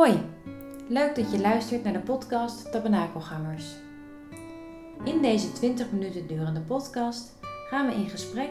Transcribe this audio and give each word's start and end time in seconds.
Hoi, 0.00 0.20
leuk 0.88 1.14
dat 1.14 1.32
je 1.32 1.40
luistert 1.40 1.84
naar 1.84 1.92
de 1.92 2.00
podcast 2.00 2.72
Tabernakelgangers. 2.72 3.74
In 5.04 5.22
deze 5.22 5.52
20 5.52 5.92
minuten 5.92 6.26
durende 6.26 6.60
podcast 6.60 7.38
gaan 7.68 7.86
we 7.86 7.94
in 7.94 8.08
gesprek 8.08 8.50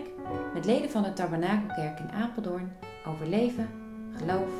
met 0.53 0.65
leden 0.65 0.89
van 0.89 1.03
de 1.03 1.13
Tabernakelkerk 1.13 1.99
in 1.99 2.11
Apeldoorn 2.11 2.71
over 3.05 3.27
leven, 3.27 3.69
geloof 4.15 4.51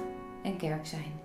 en 0.44 0.58
kerk 0.58 0.86
zijn. 0.86 1.20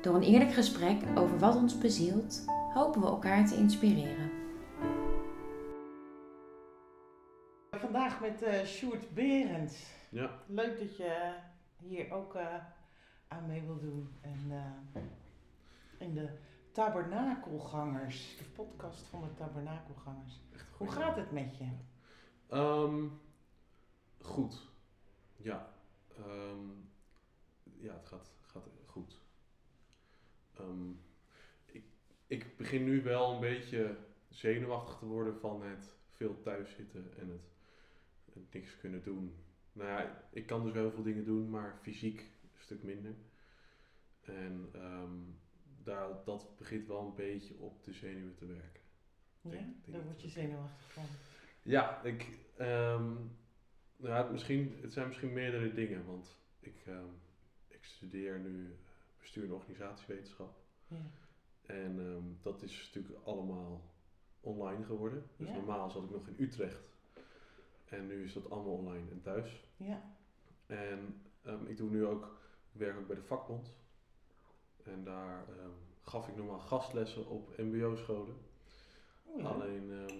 Door 0.00 0.14
een 0.14 0.22
eerlijk 0.22 0.52
gesprek 0.52 1.02
over 1.14 1.38
wat 1.38 1.56
ons 1.56 1.78
bezielt, 1.78 2.44
hopen 2.74 3.00
we 3.00 3.06
elkaar 3.06 3.46
te 3.46 3.56
inspireren. 3.56 4.30
Vandaag 7.70 8.20
met 8.20 8.42
eh 8.42 8.64
Sjoerd 8.64 9.14
Berends. 9.14 9.86
Ja, 10.10 10.30
Leuk 10.46 10.78
dat 10.78 10.96
je 10.96 11.32
hier 11.78 12.12
ook 12.12 12.34
eh, 12.34 12.54
aan 13.32 13.46
mee 13.46 13.62
wil 13.62 13.80
doen. 13.80 14.08
En 14.20 14.40
eh, 14.50 15.02
in 15.98 16.14
de 16.14 16.28
Tabernakelgangers, 16.72 18.36
de 18.36 18.44
podcast 18.44 19.02
van 19.02 19.22
de 19.22 19.34
Tabernakelgangers. 19.34 20.40
echt 20.52 20.66
Hoe 20.76 20.90
gaat 20.90 21.16
het 21.16 21.32
met 21.32 21.56
je? 21.56 21.68
Ehm, 22.48 23.08
goed. 24.20 24.68
Ja. 25.36 25.74
Ehm, 26.16 26.70
ja, 27.62 27.92
het 27.94 28.06
gaat, 28.06 28.32
gaat 28.42 28.68
goed. 28.86 29.20
Ehm, 30.54 30.90
ik, 31.64 31.84
ik 32.26 32.56
begin 32.56 32.84
nu 32.84 33.02
wel 33.02 33.32
een 33.32 33.40
beetje 33.40 33.96
zenuwachtig 34.28 34.98
te 34.98 35.06
worden 35.06 35.38
van 35.38 35.62
het 35.62 35.92
veel 36.10 36.40
thuis 36.42 36.74
zitten 36.74 37.18
en 37.18 37.28
het, 37.28 37.52
het 38.32 38.52
niks 38.52 38.76
kunnen 38.76 39.02
doen. 39.02 39.36
Nou 39.72 39.88
ja, 39.88 40.22
ik 40.30 40.46
kan 40.46 40.62
dus 40.62 40.72
wel 40.72 40.82
heel 40.82 40.92
veel 40.92 41.02
dingen 41.02 41.24
doen, 41.24 41.50
maar 41.50 41.78
fysiek 41.82 42.20
een 42.20 42.60
stuk 42.60 42.82
minder. 42.82 43.14
En 44.24 44.68
ehm, 44.72 45.16
daar, 45.82 46.08
dat 46.24 46.56
begint 46.58 46.86
wel 46.86 47.00
een 47.06 47.14
beetje 47.14 47.54
op 47.58 47.84
de 47.84 47.92
zenuwen 47.92 48.34
te 48.34 48.46
werken. 48.46 48.80
Ja, 49.40 49.50
Denk- 49.50 49.62
denk 49.84 49.96
daar 49.96 50.04
word 50.04 50.22
je 50.22 50.28
zenuwachtig 50.28 50.92
van. 50.92 51.04
Ja, 51.62 52.02
ik, 52.02 52.28
nou, 53.96 54.14
het, 54.22 54.30
misschien, 54.30 54.78
het 54.80 54.92
zijn 54.92 55.06
misschien 55.08 55.32
meerdere 55.32 55.74
dingen, 55.74 56.06
want 56.06 56.36
ik, 56.60 56.82
ehm, 56.86 57.06
ik 57.68 57.84
studeer 57.84 58.38
nu 58.40 58.76
bestuur 59.18 59.44
en 59.44 59.52
organisatiewetenschap. 59.52 60.56
Ja. 60.88 60.96
En 61.62 62.38
dat 62.42 62.62
is 62.62 62.90
natuurlijk 62.94 63.24
allemaal 63.26 63.90
online 64.40 64.84
geworden. 64.84 65.26
Dus 65.36 65.48
Ja. 65.48 65.54
normaal 65.54 65.90
zat 65.90 66.04
ik 66.04 66.10
nog 66.10 66.26
in 66.26 66.34
Utrecht. 66.38 66.90
En 67.88 68.06
nu 68.06 68.24
is 68.24 68.32
dat 68.32 68.50
allemaal 68.50 68.72
online 68.72 69.10
en 69.10 69.20
thuis. 69.22 69.64
ja. 69.76 70.02
En 70.66 71.22
ik 71.66 71.76
doe 71.76 71.90
nu 71.90 72.04
ook, 72.04 72.40
ik 72.72 72.78
werk 72.80 72.98
ook 72.98 73.06
bij 73.06 73.16
de 73.16 73.22
vakbond. 73.22 73.72
En 74.84 75.04
daar 75.04 75.44
ehm, 75.48 75.70
gaf 76.02 76.28
ik 76.28 76.36
normaal 76.36 76.58
gastlessen 76.58 77.28
op 77.28 77.56
mbo-scholen. 77.58 78.36
Oh. 79.24 79.44
Alleen, 79.44 79.90
ehm, 79.90 80.18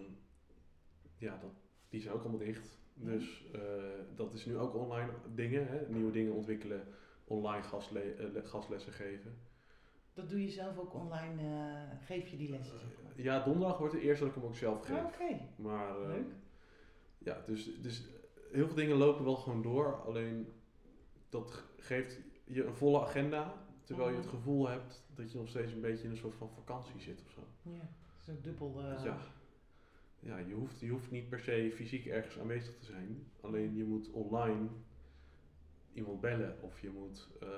ja, 1.18 1.38
dat, 1.41 1.50
die 1.88 2.00
zijn 2.00 2.14
ook 2.14 2.20
allemaal 2.20 2.38
dicht. 2.38 2.78
Ja. 2.94 3.05
Dus 3.10 3.44
eh, 3.52 3.60
dat 4.14 4.33
is 4.34 4.44
nu 4.46 4.58
ook 4.58 4.74
online 4.74 5.10
dingen, 5.34 5.66
hè? 5.68 5.88
nieuwe 5.88 6.12
dingen 6.12 6.33
ontwikkelen, 6.33 6.86
online 7.24 7.62
gastle 7.62 8.00
eh, 8.00 8.33
le- 8.33 8.44
gastlessen 8.46 8.92
geven. 8.92 9.38
Dat 10.14 10.28
doe 10.28 10.42
je 10.42 10.50
zelf 10.50 10.78
ook 10.78 10.94
online, 10.94 11.42
eh, 11.42 12.06
geef 12.06 12.28
je 12.28 12.36
die 12.36 12.50
lessen? 12.50 12.78
zeg 12.78 12.88
maar? 13.02 13.12
Ja, 13.24 13.44
donderdag 13.44 13.78
wordt 13.78 13.94
het 13.94 14.02
eerst 14.02 14.20
dat 14.20 14.28
ik 14.28 14.34
hem 14.34 14.44
ook 14.44 14.55
zelf 14.56 14.84
geef. 14.86 14.96
Ah, 14.98 15.05
Oké, 15.05 15.40
Maar 15.56 16.00
ehm, 16.00 16.08
Leuk. 16.08 16.33
ja, 17.18 17.42
dus, 17.46 17.80
dus 17.80 18.05
heel 18.52 18.66
veel 18.66 18.77
dingen 18.77 18.96
lopen 18.96 19.24
wel 19.24 19.36
gewoon 19.36 19.62
door. 19.62 19.94
Alleen 20.06 20.52
dat 21.28 21.50
ge- 21.50 21.62
geeft 21.77 22.20
je 22.44 22.64
een 22.64 22.74
volle 22.74 23.01
agenda, 23.01 23.67
terwijl 23.85 24.09
je 24.09 24.17
het 24.17 24.25
Mhm. 24.27 24.35
gevoel 24.35 24.69
hebt 24.69 25.03
dat 25.15 25.33
je 25.33 25.39
nog 25.39 25.48
steeds 25.48 25.73
een 25.73 25.81
beetje 25.81 26.05
in 26.05 26.11
een 26.11 26.17
soort 26.17 26.35
van 26.35 26.51
vakantie 26.51 27.01
zit 27.01 27.23
of 27.27 27.31
zo. 27.33 27.41
ja. 27.63 27.89
Zo 28.25 28.33
dubbel. 28.43 28.81
eh, 28.83 29.05
Ja, 29.05 29.19
ja 30.20 30.39
je, 30.39 30.55
hoeft, 30.55 30.81
je 30.81 30.89
hoeft 30.89 31.11
niet 31.11 31.29
per 31.29 31.41
se 31.41 31.73
fysiek 31.75 32.07
ergens 32.07 32.39
aanwezig 32.39 32.79
te 32.79 32.85
zijn. 32.85 33.27
Alleen 33.41 33.77
je 33.77 33.85
moet 33.85 34.11
online 34.11 34.69
iemand 35.93 36.20
bellen 36.20 36.57
of 36.63 36.81
je 36.81 36.91
moet 36.91 37.29
eh, 37.41 37.48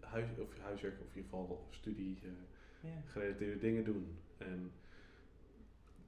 huis, 0.00 0.38
of 0.38 0.58
huiswerk 0.58 1.00
of 1.00 1.06
in 1.14 1.22
ieder 1.22 1.30
geval 1.30 1.66
studie 1.70 2.18
eh, 2.22 2.90
ja. 2.90 3.02
gerelateerde 3.06 3.58
dingen 3.58 3.84
doen. 3.84 4.18
En 4.38 4.72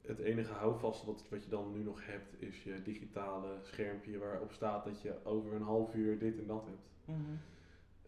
het 0.03 0.19
enige 0.19 0.53
houvast 0.53 1.05
wat, 1.05 1.25
wat 1.31 1.45
je 1.45 1.51
dan 1.51 1.73
nu 1.73 1.83
nog 1.83 2.07
hebt 2.07 2.43
is 2.43 2.63
je 2.63 2.83
digitale 2.83 3.59
schermpje 3.63 4.19
waarop 4.19 4.53
staat 4.53 4.85
dat 4.85 5.03
je 5.03 5.25
over 5.25 5.53
een 5.53 5.63
half 5.63 5.95
uur 5.95 6.19
dit 6.19 6.39
en 6.39 6.47
dat 6.47 6.65
hebt. 6.65 6.89
Mhm. 7.19 7.35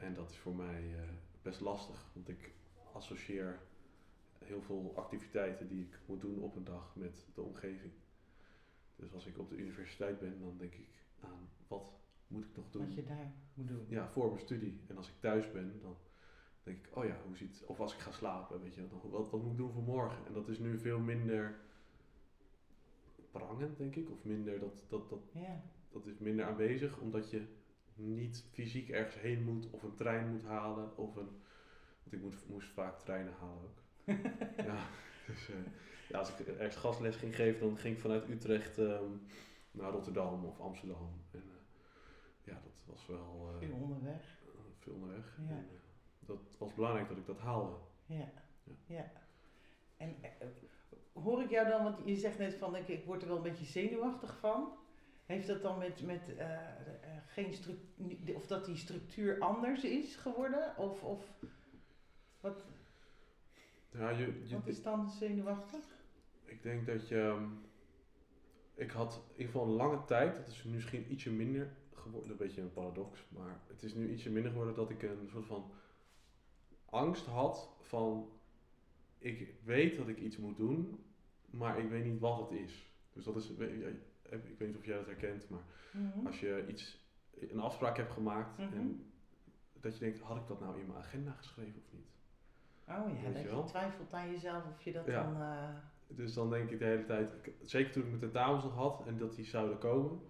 En 0.04 0.14
dat 0.14 0.30
is 0.30 0.36
voor 0.36 0.54
mij 0.54 0.94
eh, 0.94 1.08
best 1.42 1.60
lastig, 1.60 2.10
want 2.12 2.28
ik 2.28 2.52
associeer 2.92 3.58
heel 4.38 4.62
veel 4.62 4.92
activiteiten 4.96 5.68
die 5.68 5.82
ik 5.82 5.98
moet 6.06 6.20
doen 6.20 6.38
op 6.40 6.56
een 6.56 6.64
dag 6.64 6.96
met 6.96 7.26
de 7.34 7.40
omgeving. 7.42 7.92
Dus 8.96 9.12
als 9.12 9.26
ik 9.26 9.38
op 9.38 9.48
de 9.48 9.56
universiteit 9.56 10.18
ben, 10.18 10.40
dan 10.40 10.56
denk 10.58 10.74
ik 10.74 10.88
aan 11.20 11.48
wat 11.68 11.92
moet 12.26 12.44
ik 12.44 12.56
nog 12.56 12.70
doen 12.70 12.84
Wat 12.86 12.94
je 12.94 13.04
daar 13.04 13.32
moet 13.54 13.68
doen. 13.68 13.86
ja, 13.88 14.08
voor 14.08 14.26
mijn 14.26 14.40
studie. 14.40 14.80
En 14.86 14.96
als 14.96 15.08
ik 15.08 15.14
thuis 15.20 15.52
ben, 15.52 15.80
dan 15.82 15.96
denk 16.62 16.86
ik, 16.86 16.96
oh 16.96 17.04
ja, 17.04 17.16
hoe 17.26 17.36
ziet 17.36 17.64
Of 17.66 17.80
als 17.80 17.94
ik 17.94 18.00
ga 18.00 18.10
slapen, 18.12 18.62
weet 18.62 18.74
je, 18.74 18.88
dan, 18.88 19.10
wat, 19.10 19.30
wat 19.30 19.42
moet 19.42 19.50
ik 19.50 19.56
doen 19.56 19.72
voor 19.72 19.82
morgen? 19.82 20.26
En 20.26 20.32
dat 20.32 20.48
is 20.48 20.58
nu 20.58 20.78
veel 20.78 20.98
minder 20.98 21.60
prangend, 23.30 23.76
denk 23.76 23.96
ik. 23.96 24.10
Of 24.10 24.24
minder, 24.24 24.58
dat, 24.60 24.84
dat, 24.88 25.08
dat, 25.10 25.20
Ja. 25.32 25.62
dat 25.90 26.06
is 26.06 26.18
minder 26.18 26.44
aanwezig, 26.44 26.98
omdat 27.00 27.30
je 27.30 27.46
niet 27.94 28.44
fysiek 28.52 28.88
ergens 28.90 29.20
heen 29.22 29.44
moet, 29.44 29.70
of 29.70 29.82
een 29.82 29.94
trein 29.94 30.30
moet 30.30 30.44
halen, 30.44 30.96
of 30.96 31.16
een... 31.16 31.42
Want 32.02 32.16
ik 32.16 32.20
moet, 32.22 32.48
moest 32.48 32.68
vaak 32.68 32.98
treinen 32.98 33.32
halen 33.40 33.62
ook. 33.64 33.78
ja, 34.66 34.86
dus 35.26 35.48
eh, 35.48 35.54
ja, 36.08 36.18
als 36.18 36.28
ik 36.38 36.46
ergens 36.46 36.76
gastles 36.76 37.16
ging 37.16 37.36
geven, 37.36 37.60
dan 37.60 37.76
ging 37.78 37.94
ik 37.94 38.00
vanuit 38.00 38.28
Utrecht 38.28 38.78
ehm, 38.78 39.10
naar 39.70 39.90
Rotterdam 39.90 40.44
of 40.44 40.60
Amsterdam. 40.60 41.10
En 41.30 41.42
eh, 41.42 42.52
ja, 42.52 42.60
dat 42.64 42.72
was 42.94 43.06
wel... 43.06 43.50
eh, 43.52 43.58
Veel 43.66 43.76
onderweg. 43.76 44.38
veel 44.78 44.92
onderweg. 44.94 45.38
Ja. 45.48 45.54
En, 45.56 45.66
dat 46.20 46.56
was 46.58 46.74
belangrijk 46.74 47.08
dat 47.08 47.16
ik 47.16 47.26
dat 47.26 47.38
haalde. 47.38 47.76
Ja. 48.06 48.32
Ja. 48.64 48.72
ja. 48.86 49.12
En 49.96 50.16
hoor 51.12 51.42
ik 51.42 51.50
jou 51.50 51.68
dan, 51.68 51.82
want 51.82 51.98
je 52.04 52.16
zegt 52.16 52.38
net 52.38 52.54
van 52.54 52.76
ik, 52.76 52.88
ik 52.88 53.04
word 53.04 53.22
er 53.22 53.28
wel 53.28 53.36
een 53.36 53.42
beetje 53.42 53.64
zenuwachtig 53.64 54.38
van. 54.38 54.72
Heeft 55.26 55.46
dat 55.46 55.62
dan 55.62 55.78
met, 55.78 56.02
met 56.02 56.36
eh, 56.36 56.52
eh, 56.52 56.68
geen 57.26 57.52
structuur, 57.52 58.34
of 58.34 58.46
dat 58.46 58.64
die 58.64 58.76
structuur 58.76 59.40
anders 59.40 59.84
is 59.84 60.16
geworden? 60.16 60.76
Of, 60.76 61.02
of 61.02 61.32
wat, 62.40 62.64
Ja, 63.90 64.10
je, 64.10 64.42
je, 64.46 64.54
wat 64.54 64.66
is 64.66 64.82
dan 64.82 65.10
zenuwachtig? 65.10 65.84
ik 66.44 66.62
denk 66.62 66.86
dat 66.86 67.08
je... 67.08 67.20
ehm, 67.20 67.44
Ik 68.74 68.90
had 68.90 69.14
in 69.14 69.30
ieder 69.30 69.46
geval 69.52 69.62
een 69.66 69.76
lange 69.76 70.04
tijd, 70.04 70.36
dat 70.36 70.46
is 70.48 70.64
nu 70.64 70.72
misschien 70.72 71.12
ietsje 71.12 71.30
minder 71.30 71.76
geworden, 71.94 72.30
een 72.30 72.36
beetje 72.36 72.60
een 72.60 72.72
paradox, 72.72 73.24
maar 73.28 73.60
het 73.66 73.82
is 73.82 73.94
nu 73.94 74.10
ietsje 74.12 74.30
minder 74.30 74.50
geworden 74.50 74.74
dat 74.74 74.90
ik 74.90 75.02
een 75.02 75.28
soort 75.30 75.46
van 75.46 75.70
angst 76.84 77.26
had 77.26 77.68
van, 77.80 78.28
ik 79.18 79.54
weet 79.64 79.96
dat 79.96 80.08
ik 80.08 80.18
iets 80.18 80.36
moet 80.36 80.56
doen, 80.56 81.04
maar 81.50 81.78
ik 81.78 81.88
weet 81.88 82.04
niet 82.04 82.20
wat 82.20 82.38
het 82.38 82.58
is. 82.58 82.92
Dus 83.12 83.24
dat 83.24 83.36
is, 83.36 83.50
ik 84.30 84.58
weet 84.58 84.68
niet 84.68 84.76
of 84.76 84.84
jij 84.84 84.96
dat 84.96 85.06
herkent, 85.06 85.48
maar 85.48 85.62
Mhm. 85.92 86.26
als 86.26 86.40
je 86.40 86.64
iets, 86.68 87.06
een 87.50 87.60
afspraak 87.60 87.96
hebt 87.96 88.12
gemaakt 88.12 88.58
Mhm. 88.58 88.72
en 88.76 89.12
dat 89.72 89.94
je 89.94 90.00
denkt, 90.00 90.20
had 90.20 90.36
ik 90.36 90.46
dat 90.46 90.60
nou 90.60 90.80
in 90.80 90.86
mijn 90.86 90.98
agenda 90.98 91.32
geschreven 91.32 91.80
of 91.86 91.92
niet? 91.92 92.08
Oh 92.88 92.94
ja, 93.16 93.22
Weet 93.22 93.34
dat 93.34 93.42
je 93.42 93.56
je 93.56 93.64
twijfelt 93.64 94.12
aan 94.12 94.30
jezelf 94.30 94.64
of 94.66 94.82
je 94.82 94.92
dat 94.92 95.06
Ja. 95.06 95.22
dan... 95.22 95.42
eh, 95.42 95.68
Dus 96.06 96.34
dan 96.34 96.50
denk 96.50 96.70
ik 96.70 96.78
de 96.78 96.84
hele 96.84 97.04
tijd, 97.04 97.30
zeker 97.62 97.92
toen 97.92 98.02
ik 98.02 98.08
mijn 98.08 98.20
tentamens 98.20 98.64
nog 98.64 98.74
had 98.74 99.06
en 99.06 99.18
dat 99.18 99.34
die 99.34 99.44
zouden 99.44 99.78
komen, 99.78 100.20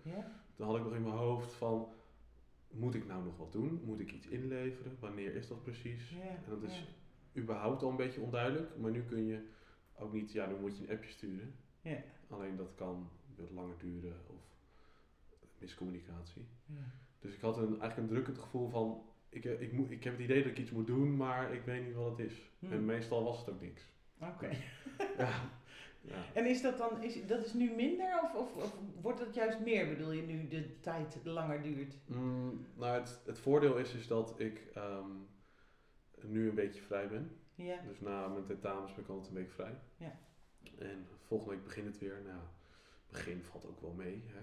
dan 0.57 0.67
had 0.69 0.77
ik 0.77 0.85
nog 0.85 0.95
in 0.95 1.03
mijn 1.03 1.15
hoofd 1.17 1.53
van, 1.53 1.89
moet 2.71 2.95
ik 2.95 3.07
nou 3.07 3.25
nog 3.25 3.37
wat 3.37 3.53
doen? 3.53 3.81
Moet 3.85 4.01
ik 4.01 4.13
iets 4.13 4.27
inleveren? 4.27 4.97
Wanneer 5.01 5.35
is 5.35 5.49
dat 5.49 5.63
precies? 5.63 6.13
En 6.45 6.51
dat 6.51 6.63
is 6.63 6.89
überhaupt 7.37 7.83
al 7.83 7.91
een 7.91 7.97
beetje 7.97 8.21
onduidelijk, 8.21 8.77
maar 8.77 8.91
nu 8.91 9.03
kun 9.05 9.25
je 9.27 9.49
ook 9.99 10.13
niet, 10.13 10.33
ja, 10.33 10.47
nu 10.47 10.55
moet 10.57 10.79
je 10.79 10.85
een 10.89 10.97
appje 10.97 11.11
sturen. 11.11 11.55
Alleen 12.29 12.57
dat 12.57 12.75
kan 12.75 13.09
wat 13.37 13.51
langer 13.51 13.79
duren 13.79 14.21
of 14.27 14.55
miscommunicatie. 15.59 16.47
Ja. 16.67 16.85
Dus 17.21 17.35
ik 17.35 17.41
had 17.41 17.57
een, 17.57 17.81
eigenlijk 17.81 17.97
een 17.97 18.15
drukkend 18.15 18.39
gevoel 18.39 18.69
van, 18.69 19.03
ik, 19.29 19.45
eh, 19.45 19.61
ik, 19.61 19.73
moet, 19.73 19.91
ik 19.91 20.05
heb 20.05 20.13
het 20.13 20.23
idee 20.23 20.43
dat 20.43 20.51
ik 20.51 20.59
iets 20.59 20.71
moet 20.71 20.87
doen, 20.87 21.17
maar 21.17 21.53
ik 21.53 21.63
weet 21.65 21.87
niet 21.87 21.95
wat 21.95 22.19
het 22.19 22.31
is. 22.31 22.51
Hmm. 22.59 22.73
En 22.73 22.85
meestal 22.85 23.25
was 23.25 23.39
het 23.39 23.51
ook 23.51 23.61
niks. 23.61 23.83
Oké. 24.21 24.51
Ja. 25.19 25.51
ja. 26.01 26.25
En 26.35 26.47
is 26.47 26.63
dat 26.63 26.79
dan, 26.79 27.03
is, 27.03 27.27
dat 27.27 27.45
is 27.45 27.53
nu 27.53 27.71
minder 27.71 28.21
of, 28.23 28.35
of, 28.35 28.57
of 28.57 28.79
wordt 29.01 29.21
het 29.21 29.35
juist 29.35 29.61
meer, 29.61 29.89
bedoel 29.89 30.13
je, 30.13 30.23
nu 30.23 30.49
de 30.49 30.81
tijd 30.81 31.21
langer 31.25 31.63
duurt? 31.63 31.97
Mm, 32.07 32.67
nou, 32.75 33.01
het, 33.01 33.21
het 33.27 33.39
voordeel 33.39 33.77
is, 33.77 33.95
is 33.95 34.07
dat 34.07 34.41
ik 34.41 34.67
ehm, 34.75 35.11
nu 36.23 36.49
een 36.49 36.55
beetje 36.55 36.83
vrij 36.83 37.09
ben. 37.09 37.37
Ja. 37.55 37.81
Dus 37.89 38.01
na 38.01 38.29
mijn 38.29 38.45
tentamens 38.45 38.95
ben 38.95 39.05
ik 39.05 39.11
altijd 39.11 39.29
een 39.29 39.35
week 39.35 39.51
vrij. 39.51 39.79
Ja. 39.97 40.19
En 40.79 41.07
volgende 41.27 41.55
week 41.55 41.65
begint 41.65 41.87
het 41.87 41.99
weer. 41.99 42.23
Nou, 42.25 42.41
begin 43.15 43.43
valt 43.43 43.67
ook 43.67 43.81
wel 43.81 43.93
mee. 43.93 44.23
Hè? 44.27 44.41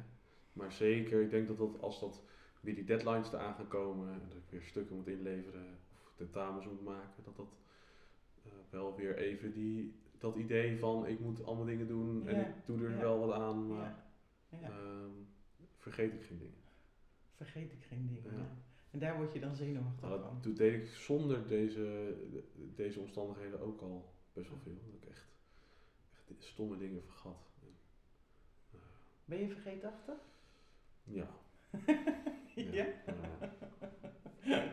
Maar 0.53 0.71
zeker, 0.71 1.21
ik 1.21 1.29
denk 1.29 1.47
dat, 1.47 1.57
dat 1.57 1.81
als 1.81 1.99
dat 1.99 2.21
weer 2.61 2.75
die 2.75 2.83
deadlines 2.83 3.31
eraan 3.31 3.53
gaan 3.55 3.67
komen 3.67 4.13
en 4.13 4.19
dat 4.27 4.37
ik 4.37 4.43
weer 4.49 4.61
stukken 4.61 4.95
moet 4.95 5.07
inleveren, 5.07 5.77
of 6.03 6.13
tentamens 6.15 6.65
moet 6.65 6.83
maken, 6.83 7.23
dat 7.23 7.35
dat 7.35 7.57
eh, 8.45 8.51
wel 8.69 8.95
weer 8.95 9.17
even 9.17 9.51
die, 9.53 9.95
dat 10.17 10.35
idee 10.35 10.79
van 10.79 11.07
ik 11.07 11.19
moet 11.19 11.43
allemaal 11.45 11.65
dingen 11.65 11.87
doen 11.87 12.27
en 12.27 12.35
Ja, 12.35 12.45
ik 12.47 12.65
doe 12.65 12.83
er 12.83 12.91
ja. 12.91 12.97
wel 12.99 13.19
wat 13.19 13.31
aan, 13.39 13.67
maar 13.67 14.05
Ja. 14.49 14.57
Ja. 14.61 14.69
ehm, 14.69 15.09
vergeet 15.77 16.13
ik 16.13 16.23
geen 16.23 16.37
dingen. 16.37 16.59
Vergeet 17.35 17.71
ik 17.71 17.83
geen 17.83 18.07
dingen. 18.07 18.47
En 18.91 18.99
daar 18.99 19.17
word 19.17 19.33
je 19.33 19.39
dan 19.39 19.55
zenuwachtig 19.55 20.01
Nou, 20.09 20.21
van. 20.21 20.37
dat 20.41 20.55
deed 20.57 20.73
ik 20.81 20.87
zonder 20.87 21.47
deze, 21.47 22.15
deze 22.75 22.99
omstandigheden 22.99 23.59
ook 23.61 23.81
al 23.81 24.13
best 24.33 24.49
wel 24.49 24.57
veel. 24.63 24.77
Dat 24.85 24.93
ik 25.01 25.09
echt, 25.09 25.25
echt 26.11 26.43
stomme 26.43 26.77
dingen 26.77 27.03
vergat. 27.03 27.49
En, 29.31 29.37
Ben 29.37 29.47
je 29.47 29.53
vergeetachtig? 29.53 30.15
ja. 31.19 31.27
ja? 32.55 32.85
Ja, 34.43 34.63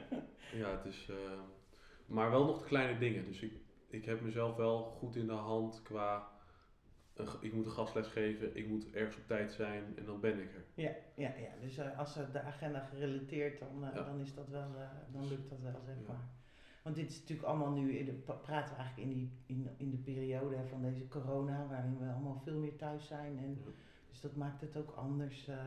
ja 0.53 0.71
het 0.77 0.85
is. 0.85 1.09
eh, 1.11 1.17
maar 2.07 2.31
wel 2.31 2.45
nog 2.45 2.59
de 2.59 2.65
kleine 2.67 2.99
dingen. 2.99 3.25
Dus 3.25 3.41
ik, 3.43 3.53
ik 3.89 4.05
heb 4.05 4.21
mezelf 4.21 4.57
wel 4.57 4.83
goed 4.83 5.17
in 5.17 5.27
de 5.27 5.33
hand 5.33 5.83
qua. 5.83 6.29
ik 7.41 7.53
moet 7.53 7.65
een 7.67 7.71
gastles 7.73 8.07
geven, 8.07 8.57
ik 8.57 8.69
moet 8.69 8.91
ergens 8.93 9.17
op 9.17 9.27
tijd 9.27 9.53
zijn 9.53 9.85
en 9.97 10.05
dan 10.05 10.21
ben 10.21 10.39
ik 10.41 10.55
er. 10.55 10.65
Ja, 10.75 10.91
ja, 11.15 11.35
ja. 11.37 11.51
dus 11.61 11.77
eh, 11.79 11.99
als 11.99 12.15
de 12.33 12.41
agenda 12.43 12.81
gerelateerd, 12.81 13.59
dan, 13.59 13.85
eh, 13.85 13.95
Ja. 13.95 14.03
dan 14.03 14.21
is 14.21 14.35
dat 14.35 14.49
wel, 14.49 14.69
dan 15.13 15.29
lukt 15.29 15.49
dat 15.51 15.61
wel, 15.61 15.81
zeg 15.85 15.97
Ja. 15.97 16.09
maar. 16.09 16.29
Want 16.83 16.97
dit 16.97 17.11
is 17.11 17.21
natuurlijk 17.21 17.49
allemaal 17.49 17.71
nu, 17.71 17.97
in 17.99 18.05
de, 18.05 18.13
praten 18.13 18.75
we 18.75 18.81
eigenlijk 18.81 18.97
in, 19.11 19.15
die, 19.15 19.31
in, 19.47 19.69
in 19.77 19.91
de 19.91 19.97
periode 19.97 20.57
van 20.69 20.83
deze 20.83 21.09
corona, 21.09 21.67
waarin 21.67 21.99
we 21.99 22.11
allemaal 22.13 22.41
veel 22.45 22.59
meer 22.59 22.77
thuis 22.77 23.07
zijn. 23.07 23.39
En, 23.39 23.51
Ja. 23.65 23.71
Dus 24.09 24.21
dat 24.21 24.37
maakt 24.37 24.61
het 24.61 24.77
ook 24.77 24.91
anders, 24.91 25.49
eh, 25.49 25.67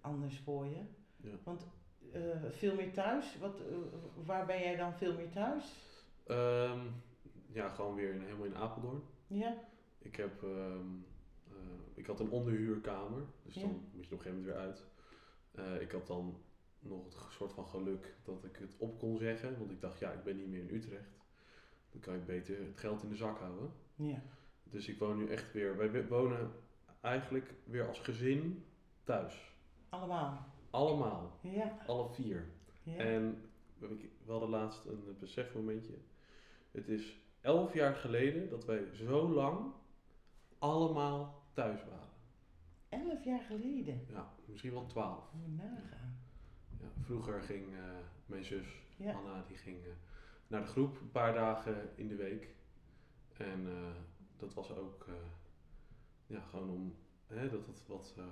anders 0.00 0.38
voor 0.38 0.66
je. 0.66 0.80
Ja. 1.16 1.34
Want 1.44 1.66
eh, 2.12 2.20
veel 2.50 2.74
meer 2.74 2.92
thuis, 2.92 3.38
wat, 3.38 3.60
eh, 3.60 3.76
waar 4.24 4.46
ben 4.46 4.58
jij 4.60 4.76
dan 4.76 4.94
veel 4.94 5.14
meer 5.14 5.30
thuis? 5.30 5.74
Ehm, 6.26 6.80
ja, 7.46 7.68
gewoon 7.68 7.94
weer 7.94 8.12
in, 8.14 8.20
helemaal 8.22 8.46
in 8.46 8.56
Apeldoorn. 8.56 9.02
Ja? 9.26 9.54
Ik, 9.98 10.16
heb, 10.16 10.42
ehm, 10.42 10.86
eh, 11.48 11.54
ik 11.94 12.06
had 12.06 12.20
een 12.20 12.30
onderhuurkamer, 12.30 13.22
dus 13.42 13.54
Ja. 13.54 13.60
dan 13.60 13.70
moet 13.92 14.06
je 14.08 14.14
op 14.14 14.18
een 14.18 14.24
gegeven 14.24 14.30
moment 14.44 14.46
weer 14.46 14.56
uit. 14.56 14.84
Ik 15.80 15.90
had 15.92 16.06
dan 16.06 16.36
nog 16.80 17.04
het 17.04 17.32
soort 17.32 17.52
van 17.52 17.66
geluk 17.66 18.14
dat 18.24 18.44
ik 18.44 18.56
het 18.56 18.74
op 18.78 18.98
kon 18.98 19.18
zeggen, 19.18 19.58
want 19.58 19.70
ik 19.70 19.80
dacht, 19.80 19.98
ja, 19.98 20.10
ik 20.12 20.22
ben 20.24 20.36
niet 20.36 20.48
meer 20.48 20.60
in 20.60 20.74
Utrecht. 20.74 21.18
Dan 21.90 22.00
kan 22.00 22.14
ik 22.14 22.26
beter 22.26 22.58
het 22.58 22.78
geld 22.78 23.02
in 23.02 23.08
de 23.08 23.16
zak 23.16 23.38
houden. 23.38 23.72
Ja. 23.94 24.22
Dus 24.62 24.88
ik 24.88 24.98
woon 24.98 25.16
nu 25.18 25.26
echt 25.28 25.52
weer, 25.52 25.76
wij 25.76 26.06
wonen 26.08 26.50
eigenlijk 27.04 27.54
weer 27.64 27.88
als 27.88 27.98
gezin 28.00 28.64
thuis. 29.04 29.52
Allemaal. 29.88 30.46
Allemaal, 30.70 31.38
Ja. 31.40 31.78
alle 31.86 32.08
vier. 32.08 32.46
ja. 32.82 32.96
En 32.96 33.42
we 33.78 34.10
hadden 34.32 34.48
laatst 34.48 34.84
een 34.84 35.16
besefmomentje. 35.18 35.94
Het 36.70 36.88
is 36.88 37.18
elf 37.40 37.74
jaar 37.74 37.94
geleden 37.94 38.48
dat 38.48 38.64
wij 38.64 38.84
zo 38.94 39.28
lang 39.28 39.72
allemaal 40.58 41.42
thuis 41.52 41.80
waren. 41.84 42.02
Elf 42.88 43.24
jaar 43.24 43.40
geleden. 43.42 44.06
Ja, 44.10 44.32
misschien 44.46 44.72
wel 44.72 44.86
twaalf. 44.86 45.32
Moet 45.32 45.56
nagaan. 45.56 46.18
Ja, 46.80 46.86
vroeger 47.00 47.42
ging 47.42 47.72
eh, 47.72 47.78
mijn 48.26 48.44
zus, 48.44 48.66
Ja. 48.96 49.12
Anna, 49.14 49.44
die 49.46 49.56
ging 49.56 49.84
eh, 49.84 49.90
naar 50.46 50.60
de 50.60 50.66
groep 50.66 51.00
een 51.00 51.10
paar 51.10 51.34
dagen 51.34 51.90
in 51.94 52.08
de 52.08 52.16
week. 52.16 52.48
En 53.36 53.66
eh, 53.66 53.90
dat 54.36 54.54
was 54.54 54.70
ook 54.76 55.06
ja, 56.34 56.40
gewoon 56.50 56.70
om 56.70 56.94
hè, 57.26 57.50
dat 57.50 57.66
het 57.66 57.86
wat, 57.86 58.14
eh, 58.18 58.24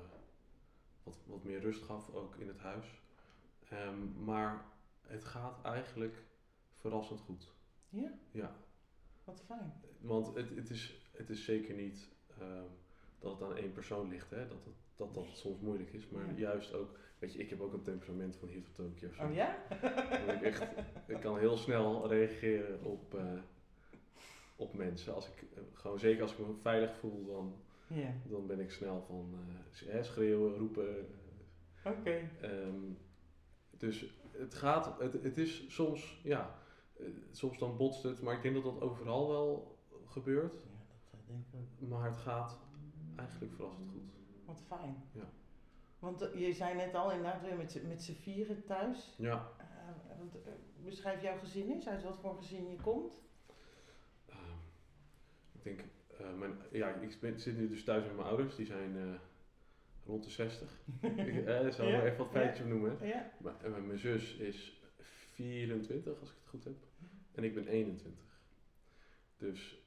wat, 1.02 1.16
wat 1.26 1.44
meer 1.44 1.60
rust 1.60 1.82
gaf, 1.82 2.10
ook 2.14 2.37
in 2.37 2.49
het 2.49 2.58
huis. 2.58 2.87
Ehm, 3.69 4.25
maar 4.25 4.64
het 5.06 5.25
gaat 5.25 5.64
eigenlijk 5.64 6.22
verrassend 6.76 7.20
goed. 7.20 7.52
Ja? 7.88 8.12
Ja, 8.31 8.56
Wat 9.25 9.43
fijn. 9.46 9.72
want 10.00 10.34
het, 10.34 10.56
het, 10.56 10.70
is, 10.70 11.08
het 11.12 11.31
is 11.31 11.44
zeker 11.44 11.75
niet 11.75 12.08
ehm, 12.38 12.64
dat 13.19 13.32
het 13.32 13.43
aan 13.49 13.56
één 13.56 13.72
persoon 13.72 14.08
ligt, 14.08 14.31
hè? 14.31 14.46
Dat, 14.49 14.64
het, 14.64 14.75
dat 14.96 15.14
dat 15.14 15.26
soms 15.32 15.60
moeilijk 15.60 15.93
is. 15.93 16.08
Maar 16.08 16.26
Ja. 16.26 16.37
juist 16.37 16.72
ook, 16.75 16.99
weet 17.19 17.32
je, 17.32 17.38
ik 17.38 17.50
heb 17.50 17.60
ook 17.60 17.72
een 17.72 17.82
temperament 17.82 18.37
van 18.37 18.49
hier 18.49 18.62
tot 18.62 18.75
Tokio. 18.75 19.08
Oh 19.20 19.34
ja? 19.34 19.56
Ik, 20.32 20.43
echt, 20.43 20.62
ik 21.06 21.20
kan 21.20 21.38
heel 21.38 21.56
snel 21.56 22.08
reageren 22.08 22.84
op, 22.84 23.14
eh, 23.14 23.32
op 24.56 24.75
mensen. 24.75 25.14
Als 25.14 25.26
ik, 25.28 25.43
eh, 25.54 25.62
gewoon 25.72 25.99
zeker 25.99 26.22
als 26.22 26.32
ik 26.32 26.38
me 26.38 26.54
veilig 26.60 26.96
voel, 26.96 27.26
dan, 27.26 27.54
Dan 28.29 28.47
ben 28.47 28.61
ik 28.61 28.71
snel 28.71 29.03
van 29.06 29.35
eh, 29.89 30.03
schreeuwen, 30.03 30.56
roepen. 30.56 31.06
Oké. 31.85 32.29
Ehm, 32.41 32.93
dus 33.71 34.06
het 34.31 34.55
gaat, 34.55 34.99
het, 35.00 35.12
het 35.23 35.39
is 35.39 35.65
soms, 35.75 36.21
ja, 36.25 36.55
eh, 36.99 37.06
soms 37.31 37.59
dan 37.59 37.77
botst 37.77 38.03
het, 38.03 38.23
maar 38.23 38.35
ik 38.37 38.43
denk 38.43 38.55
dat 38.55 38.65
dat 38.65 38.81
overal 38.81 39.29
wel 39.29 39.79
gebeurt. 40.06 40.53
Ja, 40.55 40.61
dat 41.11 41.21
eh, 41.21 41.27
denk 41.27 41.44
ik 41.47 41.55
ook. 41.83 41.89
Maar 41.89 42.05
het 42.09 42.17
gaat 42.17 42.59
eigenlijk 43.17 43.53
verrassend 43.53 43.91
goed. 43.91 44.03
Wat 44.45 44.62
fijn. 44.67 45.03
Ja. 45.12 45.31
Want 45.99 46.29
je 46.35 46.53
zei 46.53 46.75
net 46.75 46.95
al, 46.95 47.11
inderdaad 47.11 47.43
weer 47.43 47.56
met 47.56 47.73
z'n- 47.73 47.87
met 47.88 48.03
z'n 48.03 48.15
vieren 48.15 48.65
thuis. 48.65 49.15
Ja, 49.19 49.50
want, 50.19 50.37
beschrijf 50.85 51.23
jouw 51.23 51.38
gezin 51.38 51.71
eens, 51.71 51.88
uit 51.88 52.03
wat 52.03 52.19
voor 52.19 52.37
gezin 52.37 52.71
je 52.71 52.77
komt. 52.77 53.23
ehm, 54.29 54.38
ik 55.53 55.62
denk, 55.62 55.81
eh, 56.23 56.35
mijn, 56.39 56.53
ja, 56.73 56.89
ik 56.95 57.21
ben, 57.21 57.41
zit 57.41 57.57
nu 57.57 57.69
dus 57.69 57.85
thuis 57.85 58.05
met 58.05 58.15
mijn 58.17 58.27
ouders, 58.29 58.57
die 58.57 58.67
zijn 58.67 58.97
eh, 58.97 59.15
rond 60.07 60.25
de 60.25 60.31
60. 60.31 60.81
ik 61.01 61.47
eh, 61.47 61.69
zal 61.71 61.87
Ja, 61.89 61.95
er 62.01 62.05
even 62.05 62.19
wat 62.19 62.31
feitjes 62.31 62.67
noemen. 62.67 62.97
Ja. 63.07 63.31
Maar, 63.41 63.55
en 63.65 63.87
mijn 63.87 63.99
zus 63.99 64.35
is 64.37 64.83
24, 65.33 66.21
als 66.21 66.31
ik 66.31 66.37
het 66.41 66.49
goed 66.49 66.65
heb. 66.65 66.75
En 67.35 67.45
ik 67.45 67.55
ben 67.55 67.67
21. 67.67 68.25
Dus, 69.37 69.81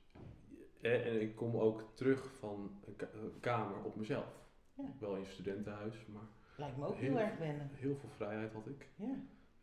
eh, 0.82 1.08
en 1.08 1.22
ik 1.22 1.36
kom 1.36 1.58
ook 1.58 1.92
terug 1.94 2.34
van 2.38 2.82
een 2.88 2.96
ka- 2.96 3.10
een 3.14 3.40
kamer 3.40 3.84
op 3.84 3.96
mezelf. 3.96 4.44
Wel 5.00 5.14
in 5.16 5.20
een 5.22 5.26
studentenhuis, 5.26 6.06
maar 6.14 6.28
Lijkt 6.58 6.78
me 6.78 6.86
ook 6.86 6.96
Heel- 6.96 7.10
heel 7.18 7.20
erg 7.20 7.38
wennen. 7.38 7.70
heel 7.74 7.96
veel 7.96 8.10
vrijheid 8.10 8.54
had 8.54 8.68
ik. 8.68 8.88
Ja. 8.96 9.16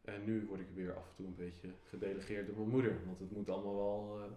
En 0.05 0.25
nu 0.25 0.47
word 0.47 0.61
ik 0.61 0.67
weer 0.75 0.97
af 0.97 1.09
en 1.09 1.15
toe 1.17 1.27
een 1.27 1.35
beetje 1.35 1.69
gedelegeerd 1.89 2.47
door 2.47 2.57
mijn 2.57 2.69
moeder. 2.69 3.01
Want 3.07 3.19
het 3.19 3.31
moet 3.31 3.49
allemaal 3.49 3.77
wel 3.77 4.21
eh, 4.25 4.31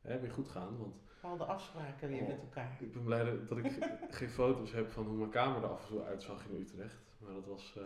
hè, 0.00 0.20
weer 0.20 0.30
goed 0.30 0.48
gaan. 0.48 0.78
Want 0.78 0.94
De 1.22 1.44
afspraken 1.44 2.08
weer 2.08 2.20
Oh. 2.22 2.28
met 2.28 2.40
elkaar. 2.40 2.76
ik 2.80 2.92
ben 2.92 3.04
blij 3.04 3.24
dat- 3.48 3.58
ik 3.58 3.72
ge- 3.72 3.96
geen 4.18 4.28
foto's 4.30 4.72
heb 4.72 4.90
van 4.90 5.04
hoe 5.06 5.16
mijn 5.16 5.30
kamer 5.30 5.62
er 5.62 5.68
af 5.68 5.82
en 5.82 5.88
toe 5.88 6.02
uitzag 6.04 6.46
in 6.48 6.60
Utrecht. 6.60 7.02
Maar 7.18 7.32
dat 7.32 7.46
was. 7.46 7.74
eh, 7.78 7.82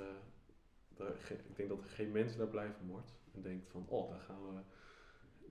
daar, 0.96 1.08
ik 1.48 1.56
denk 1.56 1.68
dat 1.68 1.78
er 1.82 1.88
geen 1.88 2.10
mens 2.12 2.36
daar 2.36 2.46
blij 2.46 2.70
van 2.78 2.88
wordt. 2.88 3.14
En 3.34 3.42
denkt 3.42 3.68
van, 3.70 3.84
oh, 3.88 4.10
daar 4.10 4.20
gaan 4.20 4.42
we, 4.42 4.60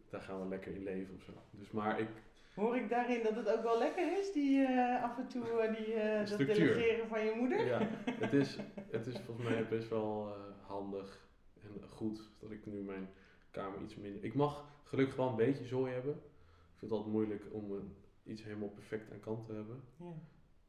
daar 0.10 0.22
gaan 0.22 0.40
we 0.42 0.48
lekker 0.48 0.76
in 0.76 0.84
leven 0.84 1.16
of 1.16 1.22
zo. 1.24 1.32
Dus 1.52 1.72
maar 1.72 2.00
ik. 2.00 2.08
Hoor 2.56 2.76
ik 2.76 2.90
daarin 2.90 3.24
dat 3.24 3.36
het 3.36 3.50
ook 3.58 3.64
wel 3.64 3.78
lekker 3.78 4.18
is, 4.20 4.32
die 4.34 4.66
eh, 4.66 5.04
af 5.04 5.18
en 5.18 5.28
toe 5.28 5.48
eh, 5.60 5.76
die, 5.76 5.96
dat 6.30 6.38
delegeren 6.38 7.08
van 7.08 7.26
je 7.26 7.34
moeder? 7.38 7.66
Ja, 7.66 7.80
het 8.26 8.34
is, 8.34 8.58
het 8.92 9.08
is 9.08 9.20
volgens 9.26 9.48
mij 9.50 9.68
best 9.68 9.90
wel 9.90 10.36
handig 10.62 11.28
en 11.64 11.90
goed 11.90 12.30
dat 12.40 12.52
ik 12.52 12.66
nu 12.66 12.82
mijn 12.82 13.10
kamer 13.52 13.82
iets 13.82 13.96
minder. 13.96 14.24
Ik 14.24 14.34
mag 14.34 14.66
gelukkig 14.84 15.16
wel 15.16 15.30
een 15.30 15.36
beetje 15.36 15.66
zooi 15.66 15.94
hebben. 15.94 16.22
Vind 16.86 16.98
het 16.98 17.06
altijd 17.06 17.14
moeilijk 17.26 17.54
om 17.54 17.72
een, 17.72 17.96
iets 18.24 18.44
helemaal 18.44 18.70
perfect 18.70 19.12
aan 19.12 19.20
kant 19.20 19.46
te 19.46 19.54
hebben. 19.54 19.84
Ja. 20.00 20.14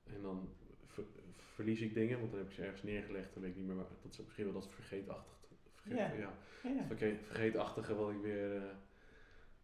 En 0.05 0.23
dan 0.23 0.49
ver- 0.87 1.05
verlies 1.37 1.81
ik 1.81 1.95
dingen, 1.95 2.19
want 2.19 2.31
dan 2.31 2.41
heb 2.41 2.49
ik 2.49 2.55
ze 2.55 2.63
ergens 2.63 2.83
neergelegd. 2.83 3.33
Dan 3.33 3.43
weet 3.43 3.51
ik 3.51 3.57
niet 3.57 3.67
meer 3.67 3.77
waar. 3.77 3.87
Dat 4.03 4.13
is 4.13 4.19
misschien 4.19 4.45
wel 4.45 4.53
dat 4.53 4.69
vergeetachtige. 4.69 5.45
Vergeet, 5.75 5.99
Ja. 5.99 6.13
ja. 6.13 6.33
Ja. 6.63 6.87
vergeet- 6.87 7.27
vergeetachtige 7.27 7.95
wat 7.95 8.11
ik 8.11 8.21
weer. 8.21 8.57
eh, 8.63 8.75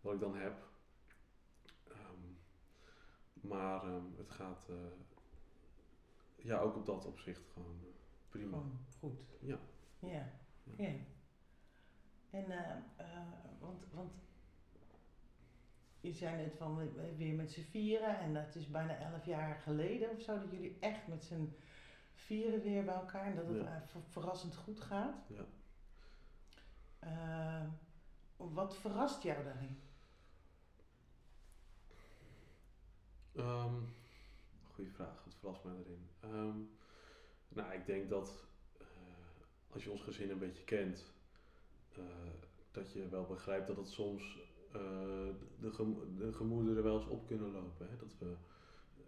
wat 0.01 0.15
ik 0.15 0.21
dan 0.21 0.37
heb. 0.37 0.69
Ehm, 1.89 2.21
maar 3.35 3.83
ehm, 3.83 4.05
het 4.17 4.31
gaat. 4.31 4.67
eh, 4.69 4.77
ja, 6.37 6.59
ook 6.59 6.77
op 6.77 6.87
dat 6.87 7.05
opzicht 7.07 7.43
gewoon 7.53 7.81
prima. 8.29 8.57
Gewoon 8.57 8.79
goed. 8.99 9.21
Ja. 9.41 9.59
Ja. 9.99 10.33
ja. 10.77 10.85
En, 12.31 12.51
eh, 12.51 12.77
want, 13.61 13.85
want 13.93 14.13
je 16.03 16.13
zei 16.13 16.37
net 16.37 16.55
van 16.57 16.77
we- 16.77 17.15
weer 17.17 17.35
met 17.35 17.53
z'n 17.53 17.61
vieren 17.71 18.19
en 18.19 18.35
dat 18.35 18.55
is 18.55 18.71
bijna 18.71 18.97
elf 18.99 19.27
jaar 19.27 19.55
geleden 19.55 20.11
of 20.11 20.21
zo 20.21 20.39
dat 20.39 20.51
jullie 20.51 20.77
echt 20.81 21.07
met 21.07 21.25
z'n 21.25 21.57
vieren 22.15 22.63
weer 22.63 22.85
bij 22.85 22.95
elkaar 22.95 23.25
en 23.27 23.35
dat 23.37 23.47
het 23.47 23.57
Ja. 23.57 23.77
eh, 23.77 23.83
ver- 23.89 24.03
verrassend 24.09 24.57
goed 24.57 24.81
gaat. 24.81 25.17
Ja. 25.27 25.45
Eh, 26.99 27.67
wat 28.37 28.77
verrast 28.77 29.23
jou 29.23 29.45
daarin? 29.45 29.79
Ehm 33.37 33.75
goeie 34.75 34.91
vraag, 34.91 35.25
wat 35.25 35.35
verrast 35.35 35.65
mij 35.65 35.75
daarin? 35.75 36.09
Ehm, 36.21 36.59
nou, 37.49 37.73
ik 37.73 37.87
denk 37.87 38.09
dat 38.09 38.45
eh, 38.79 38.87
als 39.73 39.85
je 39.85 39.91
ons 39.91 40.03
gezin 40.03 40.31
een 40.31 40.39
beetje 40.39 40.65
kent, 40.65 41.13
eh, 41.97 42.03
dat 42.71 42.93
je 42.93 43.09
wel 43.09 43.25
begrijpt 43.27 43.67
dat 43.67 43.77
het 43.77 43.89
soms 43.89 44.23
eh, 44.41 44.52
de, 45.61 45.71
gemo- 45.73 46.07
de 46.17 46.33
gemoederen 46.33 46.83
wel 46.83 46.97
eens 47.01 47.09
op 47.09 47.27
kunnen 47.27 47.53
lopen. 47.53 47.89
Hè? 47.91 47.97
Dat 47.97 48.17
we 48.19 48.35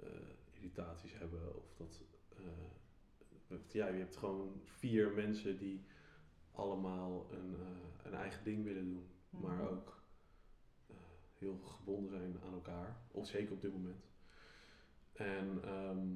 eh, 0.02 0.11
irritaties 0.52 1.18
hebben 1.18 1.56
of 1.56 1.75
dat. 1.76 2.02
eh, 2.37 3.56
ja, 3.68 3.87
je 3.87 3.99
hebt 3.99 4.16
gewoon 4.16 4.61
vier 4.64 5.12
mensen 5.12 5.59
die 5.59 5.85
allemaal 6.52 7.26
een, 7.30 7.54
eh, 7.54 8.04
een 8.04 8.14
eigen 8.14 8.44
ding 8.44 8.64
willen 8.64 8.85
doen. 8.85 9.06
maar 9.30 9.54
Mhm. 9.56 9.66
ook 9.66 10.02
eh, 10.88 10.97
heel 11.38 11.59
gebonden 11.59 12.11
zijn 12.11 12.40
aan 12.44 12.52
elkaar. 12.52 12.97
Of 13.11 13.26
zeker 13.26 13.52
op 13.52 13.61
dit 13.61 13.73
moment. 13.73 14.04
En 15.12 15.61
ehm, 15.64 16.06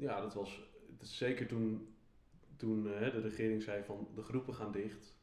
ja, 0.00 0.20
dat 0.20 0.34
was 0.34 0.62
zeker 0.98 1.46
toen, 1.46 1.94
toen 2.56 2.86
eh, 2.92 3.00
de 3.12 3.20
regering 3.20 3.62
zei 3.62 3.84
van 3.84 4.08
de 4.14 4.22
groepen 4.22 4.54
gaan 4.54 4.72
dicht. 4.72 5.14